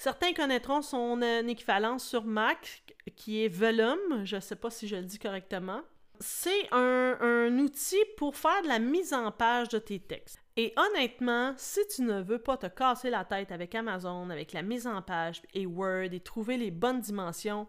Certains 0.01 0.33
connaîtront 0.33 0.81
son 0.81 1.21
équivalence 1.47 2.09
sur 2.09 2.25
Mac, 2.25 2.83
qui 3.17 3.45
est 3.45 3.49
Velum, 3.49 4.25
je 4.25 4.37
ne 4.37 4.41
sais 4.41 4.57
pas 4.57 4.71
si 4.71 4.89
je 4.89 4.97
le 4.97 5.03
dis 5.03 5.19
correctement. 5.19 5.83
C'est 6.21 6.73
un, 6.73 7.59
outil 7.59 8.03
pour 8.17 8.35
faire 8.35 8.63
de 8.63 8.69
la 8.69 8.79
mise 8.79 9.13
en 9.13 9.31
page 9.31 9.69
de 9.69 9.79
tes 9.79 10.01
textes. 10.01 10.39
Et 10.57 10.73
honnêtement, 10.79 11.53
si 11.59 11.81
tu 11.95 12.01
ne 12.01 12.23
veux 12.23 12.39
pas 12.39 12.57
te 12.57 12.67
casser 12.67 13.11
la 13.11 13.27
tête 13.27 13.53
avec 13.53 13.75
Amazon, 13.75 14.31
avec 14.31 14.55
la 14.55 14.63
mise 14.63 14.87
en 14.87 15.03
page 15.03 15.43
et 15.53 15.67
Word 15.67 16.15
et 16.15 16.21
trouver 16.21 16.57
les 16.57 16.71
bonnes 16.71 17.03
dimensions, 17.03 17.69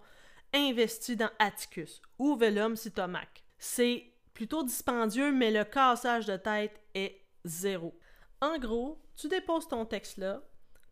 investis 0.54 1.18
dans 1.18 1.32
Atticus 1.38 2.02
ou 2.18 2.38
Velum 2.38 2.78
si 2.78 2.94
tu 2.94 3.06
Mac. 3.08 3.44
C'est 3.60 4.06
plutôt 4.34 4.64
dispendieux, 4.64 5.34
mais 5.34 5.52
le 5.52 5.66
cassage 5.66 6.28
de 6.28 6.38
tête 6.38 6.80
est 6.96 7.26
zéro. 7.44 7.94
En 8.40 8.58
gros, 8.58 9.02
tu 9.18 9.28
déposes 9.28 9.68
ton 9.68 9.86
texte 9.86 10.18
là, 10.18 10.42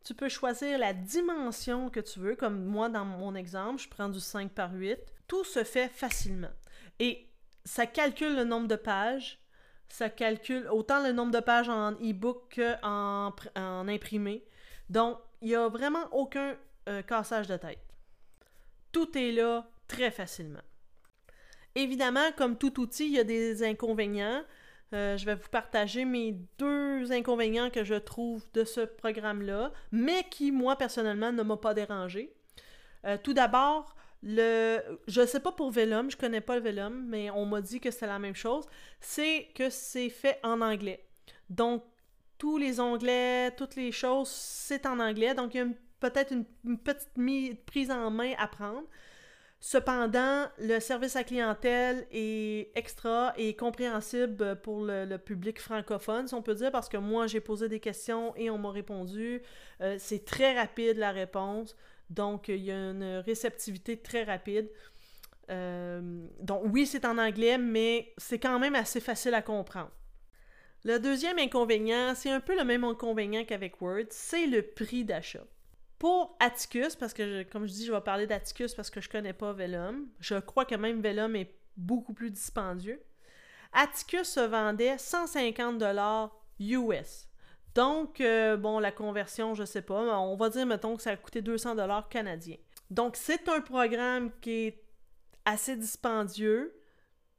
tu 0.03 0.13
peux 0.13 0.29
choisir 0.29 0.77
la 0.77 0.93
dimension 0.93 1.89
que 1.89 1.99
tu 1.99 2.19
veux, 2.19 2.35
comme 2.35 2.65
moi 2.65 2.89
dans 2.89 3.05
mon 3.05 3.35
exemple, 3.35 3.81
je 3.81 3.89
prends 3.89 4.09
du 4.09 4.19
5 4.19 4.51
par 4.51 4.73
8. 4.73 4.97
Tout 5.27 5.43
se 5.43 5.63
fait 5.63 5.89
facilement. 5.89 6.51
Et 6.99 7.27
ça 7.65 7.85
calcule 7.85 8.35
le 8.35 8.43
nombre 8.43 8.67
de 8.67 8.75
pages, 8.75 9.39
ça 9.87 10.09
calcule 10.09 10.67
autant 10.71 11.03
le 11.03 11.11
nombre 11.11 11.31
de 11.31 11.39
pages 11.39 11.69
en 11.69 11.93
e-book 11.93 12.55
qu'en 12.55 13.33
en 13.55 13.87
imprimé. 13.87 14.43
Donc, 14.89 15.17
il 15.41 15.49
n'y 15.49 15.55
a 15.55 15.67
vraiment 15.67 16.07
aucun 16.11 16.55
euh, 16.87 17.01
cassage 17.01 17.47
de 17.47 17.57
tête. 17.57 17.79
Tout 18.91 19.17
est 19.17 19.31
là 19.31 19.69
très 19.87 20.11
facilement. 20.11 20.61
Évidemment, 21.75 22.31
comme 22.37 22.57
tout 22.57 22.79
outil, 22.79 23.05
il 23.05 23.13
y 23.13 23.19
a 23.19 23.23
des 23.23 23.63
inconvénients. 23.63 24.43
Euh, 24.93 25.17
je 25.17 25.25
vais 25.25 25.35
vous 25.35 25.49
partager 25.49 26.03
mes 26.03 26.35
deux 26.57 27.11
inconvénients 27.11 27.69
que 27.69 27.83
je 27.83 27.95
trouve 27.95 28.43
de 28.53 28.63
ce 28.63 28.81
programme-là, 28.81 29.71
mais 29.91 30.23
qui, 30.29 30.51
moi, 30.51 30.75
personnellement, 30.75 31.31
ne 31.31 31.43
m'ont 31.43 31.57
pas 31.57 31.73
dérangé. 31.73 32.33
Euh, 33.05 33.17
tout 33.21 33.33
d'abord, 33.33 33.95
le, 34.23 34.79
je 35.07 35.25
sais 35.25 35.39
pas 35.39 35.51
pour 35.51 35.71
Velum, 35.71 36.09
je 36.09 36.17
connais 36.17 36.41
pas 36.41 36.55
le 36.55 36.61
Velum, 36.61 37.05
mais 37.07 37.29
on 37.29 37.45
m'a 37.45 37.61
dit 37.61 37.79
que 37.79 37.91
c'est 37.91 38.07
la 38.07 38.19
même 38.19 38.35
chose. 38.35 38.65
C'est 38.99 39.49
que 39.55 39.69
c'est 39.69 40.09
fait 40.09 40.39
en 40.43 40.61
anglais. 40.61 41.05
Donc, 41.49 41.83
tous 42.37 42.57
les 42.57 42.79
onglets, 42.79 43.51
toutes 43.51 43.75
les 43.75 43.91
choses, 43.91 44.29
c'est 44.29 44.85
en 44.85 44.99
anglais. 44.99 45.35
Donc, 45.35 45.53
il 45.53 45.57
y 45.57 45.61
a 45.61 45.67
peut-être 45.99 46.33
une, 46.33 46.45
petite 46.79 47.65
prise 47.65 47.91
en 47.91 48.09
main 48.09 48.33
à 48.37 48.47
prendre. 48.47 48.83
Cependant, 49.61 50.47
le 50.57 50.79
service 50.79 51.17
à 51.17 51.25
clientèle 51.25 52.07
est 52.11 52.71
extra 52.75 53.33
et 53.35 53.55
compréhensible 53.57 54.55
pour 54.61 54.85
le, 54.85 55.17
public 55.17 55.59
francophone, 55.59 56.27
si 56.29 56.33
on 56.33 56.41
peut 56.41 56.55
dire, 56.55 56.71
parce 56.71 56.87
que 56.87 56.95
moi, 56.95 57.27
j'ai 57.27 57.41
posé 57.41 57.67
des 57.67 57.81
questions 57.81 58.33
et 58.37 58.49
on 58.49 58.57
m'a 58.57 58.71
répondu. 58.71 59.41
Euh, 59.81 59.97
c'est 59.99 60.23
très 60.23 60.57
rapide 60.57 60.97
la 60.97 61.11
réponse. 61.11 61.75
Donc, 62.09 62.47
il 62.47 62.63
y 62.63 62.71
a 62.71 62.75
une 62.75 63.21
réceptivité 63.25 63.97
très 63.97 64.23
rapide. 64.23 64.69
Euh, 65.49 66.25
donc, 66.39 66.61
oui, 66.65 66.85
c'est 66.85 67.03
en 67.03 67.17
anglais, 67.17 67.57
mais 67.57 68.13
c'est 68.17 68.39
quand 68.39 68.59
même 68.59 68.75
assez 68.75 69.01
facile 69.01 69.33
à 69.33 69.41
comprendre. 69.41 69.91
Le 70.85 70.99
deuxième 70.99 71.37
inconvénient, 71.37 72.15
c'est 72.15 72.31
un 72.31 72.39
peu 72.39 72.57
le 72.57 72.63
même 72.63 72.85
inconvénient 72.85 73.43
qu'avec 73.43 73.81
Word, 73.81 74.05
c'est 74.11 74.47
le 74.47 74.61
prix 74.61 75.03
d'achat. 75.03 75.43
Pour 75.99 76.37
Atticus, 76.39 76.95
parce 76.95 77.13
que, 77.13 77.43
comme 77.43 77.67
je 77.67 77.73
dis, 77.73 77.85
je 77.85 77.91
vais 77.91 78.01
parler 78.01 78.25
d'Atticus 78.25 78.73
parce 78.73 78.89
que 78.89 79.01
je 79.01 79.09
connais 79.09 79.33
pas 79.33 79.51
Velum. 79.51 80.07
Je 80.21 80.35
crois 80.35 80.63
que 80.63 80.75
même 80.75 81.01
Velum 81.01 81.35
est 81.35 81.53
beaucoup 81.75 82.13
plus 82.13 82.31
dispendieux. 82.31 83.01
Atticus 83.73 84.27
se 84.27 84.39
vendait 84.39 84.97
150 84.97 85.83
US. 86.59 87.27
Donc, 87.75 88.21
euh, 88.21 88.57
bon, 88.57 88.79
la 88.79 88.91
conversion, 88.91 89.53
je 89.53 89.63
sais 89.63 89.81
pas, 89.81 90.19
on 90.19 90.35
va 90.35 90.49
dire, 90.49 90.65
mettons, 90.65 90.95
que 90.95 91.03
ça 91.03 91.11
a 91.11 91.17
coûté 91.17 91.41
200 91.41 91.75
dollars 91.75 92.09
canadiens. 92.09 92.57
Donc, 92.89 93.15
c'est 93.15 93.47
un 93.49 93.61
programme 93.61 94.31
qui 94.41 94.51
est 94.51 94.83
assez 95.45 95.75
dispendieux, 95.75 96.73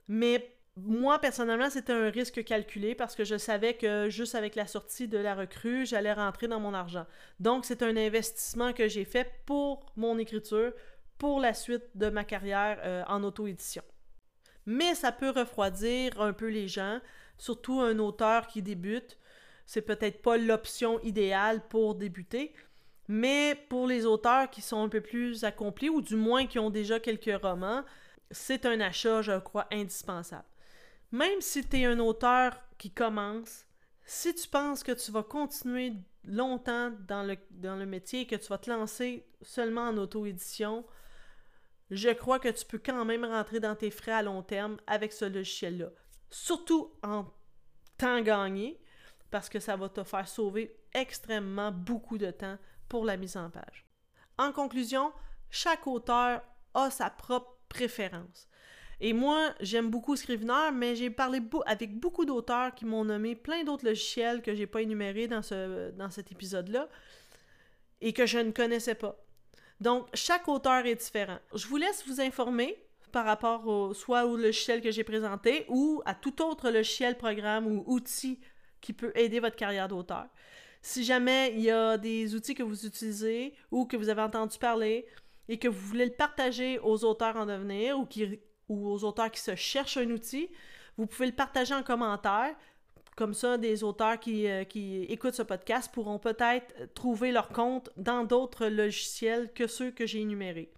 mais 0.06 0.54
moi, 0.76 1.18
personnellement, 1.18 1.68
c'était 1.68 1.92
un 1.92 2.10
risque 2.10 2.44
calculé 2.44 2.94
parce 2.94 3.14
que 3.14 3.24
je 3.24 3.36
savais 3.36 3.74
que 3.74 4.08
juste 4.08 4.34
avec 4.34 4.54
la 4.54 4.66
sortie 4.66 5.08
de 5.08 5.18
la 5.18 5.34
recrue, 5.34 5.84
j'allais 5.84 6.12
rentrer 6.12 6.48
dans 6.48 6.60
mon 6.60 6.74
argent. 6.74 7.06
Donc, 7.38 7.64
c'est 7.64 7.82
un 7.82 7.96
investissement 7.96 8.72
que 8.72 8.88
j'ai 8.88 9.04
fait 9.04 9.30
pour 9.46 9.84
mon 9.96 10.18
écriture, 10.18 10.72
pour 11.18 11.40
la 11.40 11.54
suite 11.54 11.84
de 11.94 12.08
ma 12.08 12.24
carrière 12.24 12.78
euh, 12.84 13.02
en 13.08 13.22
auto-édition. 13.24 13.82
Mais 14.66 14.94
ça 14.94 15.12
peut 15.12 15.30
refroidir 15.30 16.20
un 16.20 16.32
peu 16.32 16.48
les 16.48 16.68
gens, 16.68 17.00
surtout 17.36 17.80
un 17.80 17.98
auteur 17.98 18.46
qui 18.46 18.62
débute 18.62 19.18
c'est 19.70 19.82
peut-être 19.82 20.20
pas 20.20 20.36
l'option 20.36 20.98
idéale 21.04 21.62
pour 21.68 21.94
débuter, 21.94 22.52
mais 23.06 23.54
pour 23.68 23.86
les 23.86 24.04
auteurs 24.04 24.50
qui 24.50 24.62
sont 24.62 24.82
un 24.82 24.88
peu 24.88 25.00
plus 25.00 25.44
accomplis 25.44 25.88
ou 25.88 26.02
du 26.02 26.16
moins 26.16 26.48
qui 26.48 26.58
ont 26.58 26.70
déjà 26.70 26.98
quelques 26.98 27.40
romans, 27.40 27.84
c'est 28.32 28.66
un 28.66 28.80
achat, 28.80 29.22
je 29.22 29.38
crois, 29.38 29.68
indispensable. 29.70 30.49
Même 31.12 31.40
si 31.40 31.66
tu 31.66 31.78
es 31.78 31.84
un 31.84 31.98
auteur 31.98 32.56
qui 32.78 32.90
commence, 32.90 33.66
si 34.04 34.34
tu 34.34 34.48
penses 34.48 34.82
que 34.82 34.92
tu 34.92 35.10
vas 35.10 35.22
continuer 35.22 35.94
longtemps 36.24 36.90
dans 37.08 37.22
le, 37.22 37.86
métier 37.86 38.20
et 38.20 38.26
que 38.26 38.36
tu 38.36 38.48
vas 38.48 38.58
te 38.58 38.70
lancer 38.70 39.26
seulement 39.42 39.88
en 39.88 39.96
auto-édition, 39.96 40.84
je 41.90 42.10
crois 42.10 42.38
que 42.38 42.48
tu 42.48 42.64
peux 42.64 42.78
quand 42.78 43.04
même 43.04 43.24
rentrer 43.24 43.58
dans 43.60 43.74
tes 43.74 43.90
frais 43.90 44.12
à 44.12 44.22
long 44.22 44.42
terme 44.42 44.78
avec 44.86 45.12
ce 45.12 45.24
logiciel-là. 45.24 45.88
Surtout 46.28 46.92
en 47.02 47.26
temps 47.98 48.20
gagné, 48.20 48.80
parce 49.30 49.48
que 49.48 49.60
ça 49.60 49.76
va 49.76 49.88
te 49.88 50.02
faire 50.04 50.28
sauver 50.28 50.76
extrêmement 50.92 51.72
beaucoup 51.72 52.18
de 52.18 52.30
temps 52.30 52.58
pour 52.88 53.04
la 53.04 53.16
mise 53.16 53.36
en 53.36 53.50
page. 53.50 53.86
En 54.38 54.52
conclusion, 54.52 55.12
chaque 55.50 55.86
auteur 55.86 56.42
a 56.74 56.90
sa 56.90 57.10
propre 57.10 57.58
préférence. 57.68 58.48
Et 59.00 59.14
moi, 59.14 59.54
j'aime 59.60 59.88
beaucoup 59.88 60.14
Scrivener, 60.14 60.70
mais 60.74 60.94
j'ai 60.94 61.08
parlé 61.08 61.40
avec 61.64 61.98
beaucoup 61.98 62.26
d'auteurs 62.26 62.74
qui 62.74 62.84
m'ont 62.84 63.04
nommé 63.04 63.34
plein 63.34 63.64
d'autres 63.64 63.86
logiciels 63.86 64.42
que 64.42 64.54
j'ai 64.54 64.66
pas 64.66 64.82
énumérés 64.82 65.26
dans, 65.26 65.42
ce, 65.42 65.90
dans 65.92 66.10
cet 66.10 66.30
épisode-là 66.32 66.88
et 68.02 68.12
que 68.12 68.26
je 68.26 68.38
ne 68.38 68.50
connaissais 68.50 68.94
pas. 68.94 69.16
Donc, 69.80 70.06
chaque 70.12 70.46
auteur 70.48 70.84
est 70.84 70.96
différent. 70.96 71.38
Je 71.54 71.66
vous 71.66 71.78
laisse 71.78 72.06
vous 72.06 72.20
informer 72.20 72.76
par 73.10 73.24
rapport 73.24 73.66
au, 73.66 73.94
soit 73.94 74.26
au 74.26 74.36
logiciel 74.36 74.82
que 74.82 74.90
j'ai 74.90 75.04
présenté 75.04 75.64
ou 75.68 76.02
à 76.04 76.14
tout 76.14 76.42
autre 76.42 76.70
logiciel, 76.70 77.16
programme 77.16 77.66
ou 77.66 77.84
outil 77.86 78.38
qui 78.82 78.92
peut 78.92 79.12
aider 79.14 79.40
votre 79.40 79.56
carrière 79.56 79.88
d'auteur. 79.88 80.26
Si 80.82 81.04
jamais 81.04 81.52
il 81.54 81.60
y 81.60 81.70
a 81.70 81.96
des 81.96 82.34
outils 82.34 82.54
que 82.54 82.62
vous 82.62 82.86
utilisez 82.86 83.54
ou 83.70 83.86
que 83.86 83.96
vous 83.96 84.10
avez 84.10 84.22
entendu 84.22 84.58
parler 84.58 85.06
et 85.48 85.58
que 85.58 85.68
vous 85.68 85.86
voulez 85.88 86.04
le 86.04 86.12
partager 86.12 86.78
aux 86.78 87.04
auteurs 87.04 87.36
en 87.36 87.46
devenir 87.46 87.98
ou, 87.98 88.06
qui, 88.06 88.38
ou 88.70 88.88
aux 88.88 89.04
auteurs 89.04 89.30
qui 89.30 89.40
se 89.40 89.54
cherchent 89.54 89.98
un 89.98 90.10
outil, 90.10 90.48
vous 90.96 91.06
pouvez 91.06 91.26
le 91.26 91.34
partager 91.34 91.74
en 91.74 91.82
commentaire. 91.82 92.54
Comme 93.16 93.34
ça, 93.34 93.58
des 93.58 93.82
auteurs 93.84 94.18
qui, 94.18 94.46
euh, 94.46 94.64
qui 94.64 95.02
écoutent 95.04 95.34
ce 95.34 95.42
podcast 95.42 95.92
pourront 95.92 96.18
peut-être 96.18 96.94
trouver 96.94 97.32
leur 97.32 97.48
compte 97.48 97.90
dans 97.96 98.24
d'autres 98.24 98.66
logiciels 98.66 99.52
que 99.52 99.66
ceux 99.66 99.90
que 99.90 100.06
j'ai 100.06 100.20
énumérés. 100.20 100.72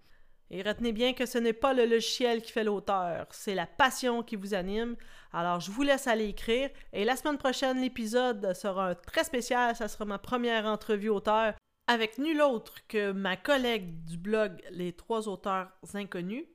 Et 0.49 0.61
retenez 0.61 0.91
bien 0.91 1.13
que 1.13 1.25
ce 1.25 1.37
n'est 1.37 1.53
pas 1.53 1.73
le 1.73 1.85
logiciel 1.85 2.41
qui 2.41 2.51
fait 2.51 2.63
l'auteur, 2.63 3.27
c'est 3.31 3.55
la 3.55 3.65
passion 3.65 4.23
qui 4.23 4.35
vous 4.35 4.53
anime. 4.53 4.95
Alors, 5.31 5.59
je 5.59 5.71
vous 5.71 5.83
laisse 5.83 6.07
aller 6.07 6.25
écrire. 6.25 6.69
Et 6.91 7.05
la 7.05 7.15
semaine 7.15 7.37
prochaine, 7.37 7.81
l'épisode 7.81 8.53
sera 8.53 8.93
très 8.93 9.23
spécial. 9.23 9.75
Ça 9.75 9.87
sera 9.87 10.05
ma 10.05 10.19
première 10.19 10.65
entrevue 10.65 11.09
auteur 11.09 11.53
avec 11.87 12.17
nul 12.17 12.41
autre 12.41 12.75
que 12.87 13.11
ma 13.11 13.35
collègue 13.35 14.03
du 14.05 14.17
blog 14.17 14.61
Les 14.71 14.93
Trois 14.93 15.27
auteurs 15.27 15.69
inconnus, 15.93 16.45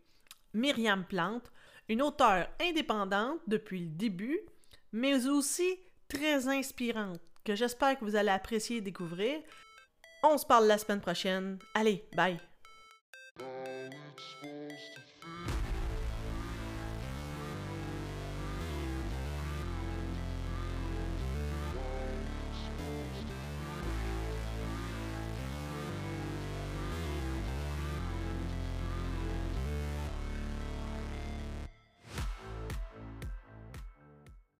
Myriam 0.54 1.04
Plante, 1.04 1.50
une 1.88 2.02
auteure 2.02 2.48
indépendante 2.60 3.40
depuis 3.46 3.80
le 3.80 3.90
début, 3.90 4.40
mais 4.92 5.26
aussi 5.26 5.78
très 6.08 6.48
inspirante, 6.48 7.20
que 7.44 7.54
j'espère 7.54 7.98
que 7.98 8.04
vous 8.04 8.16
allez 8.16 8.30
apprécier 8.30 8.80
découvrir. 8.80 9.40
On 10.22 10.36
se 10.36 10.46
parle 10.46 10.66
la 10.66 10.78
semaine 10.78 11.00
prochaine. 11.00 11.58
Allez, 11.74 12.04
bye! 12.16 12.38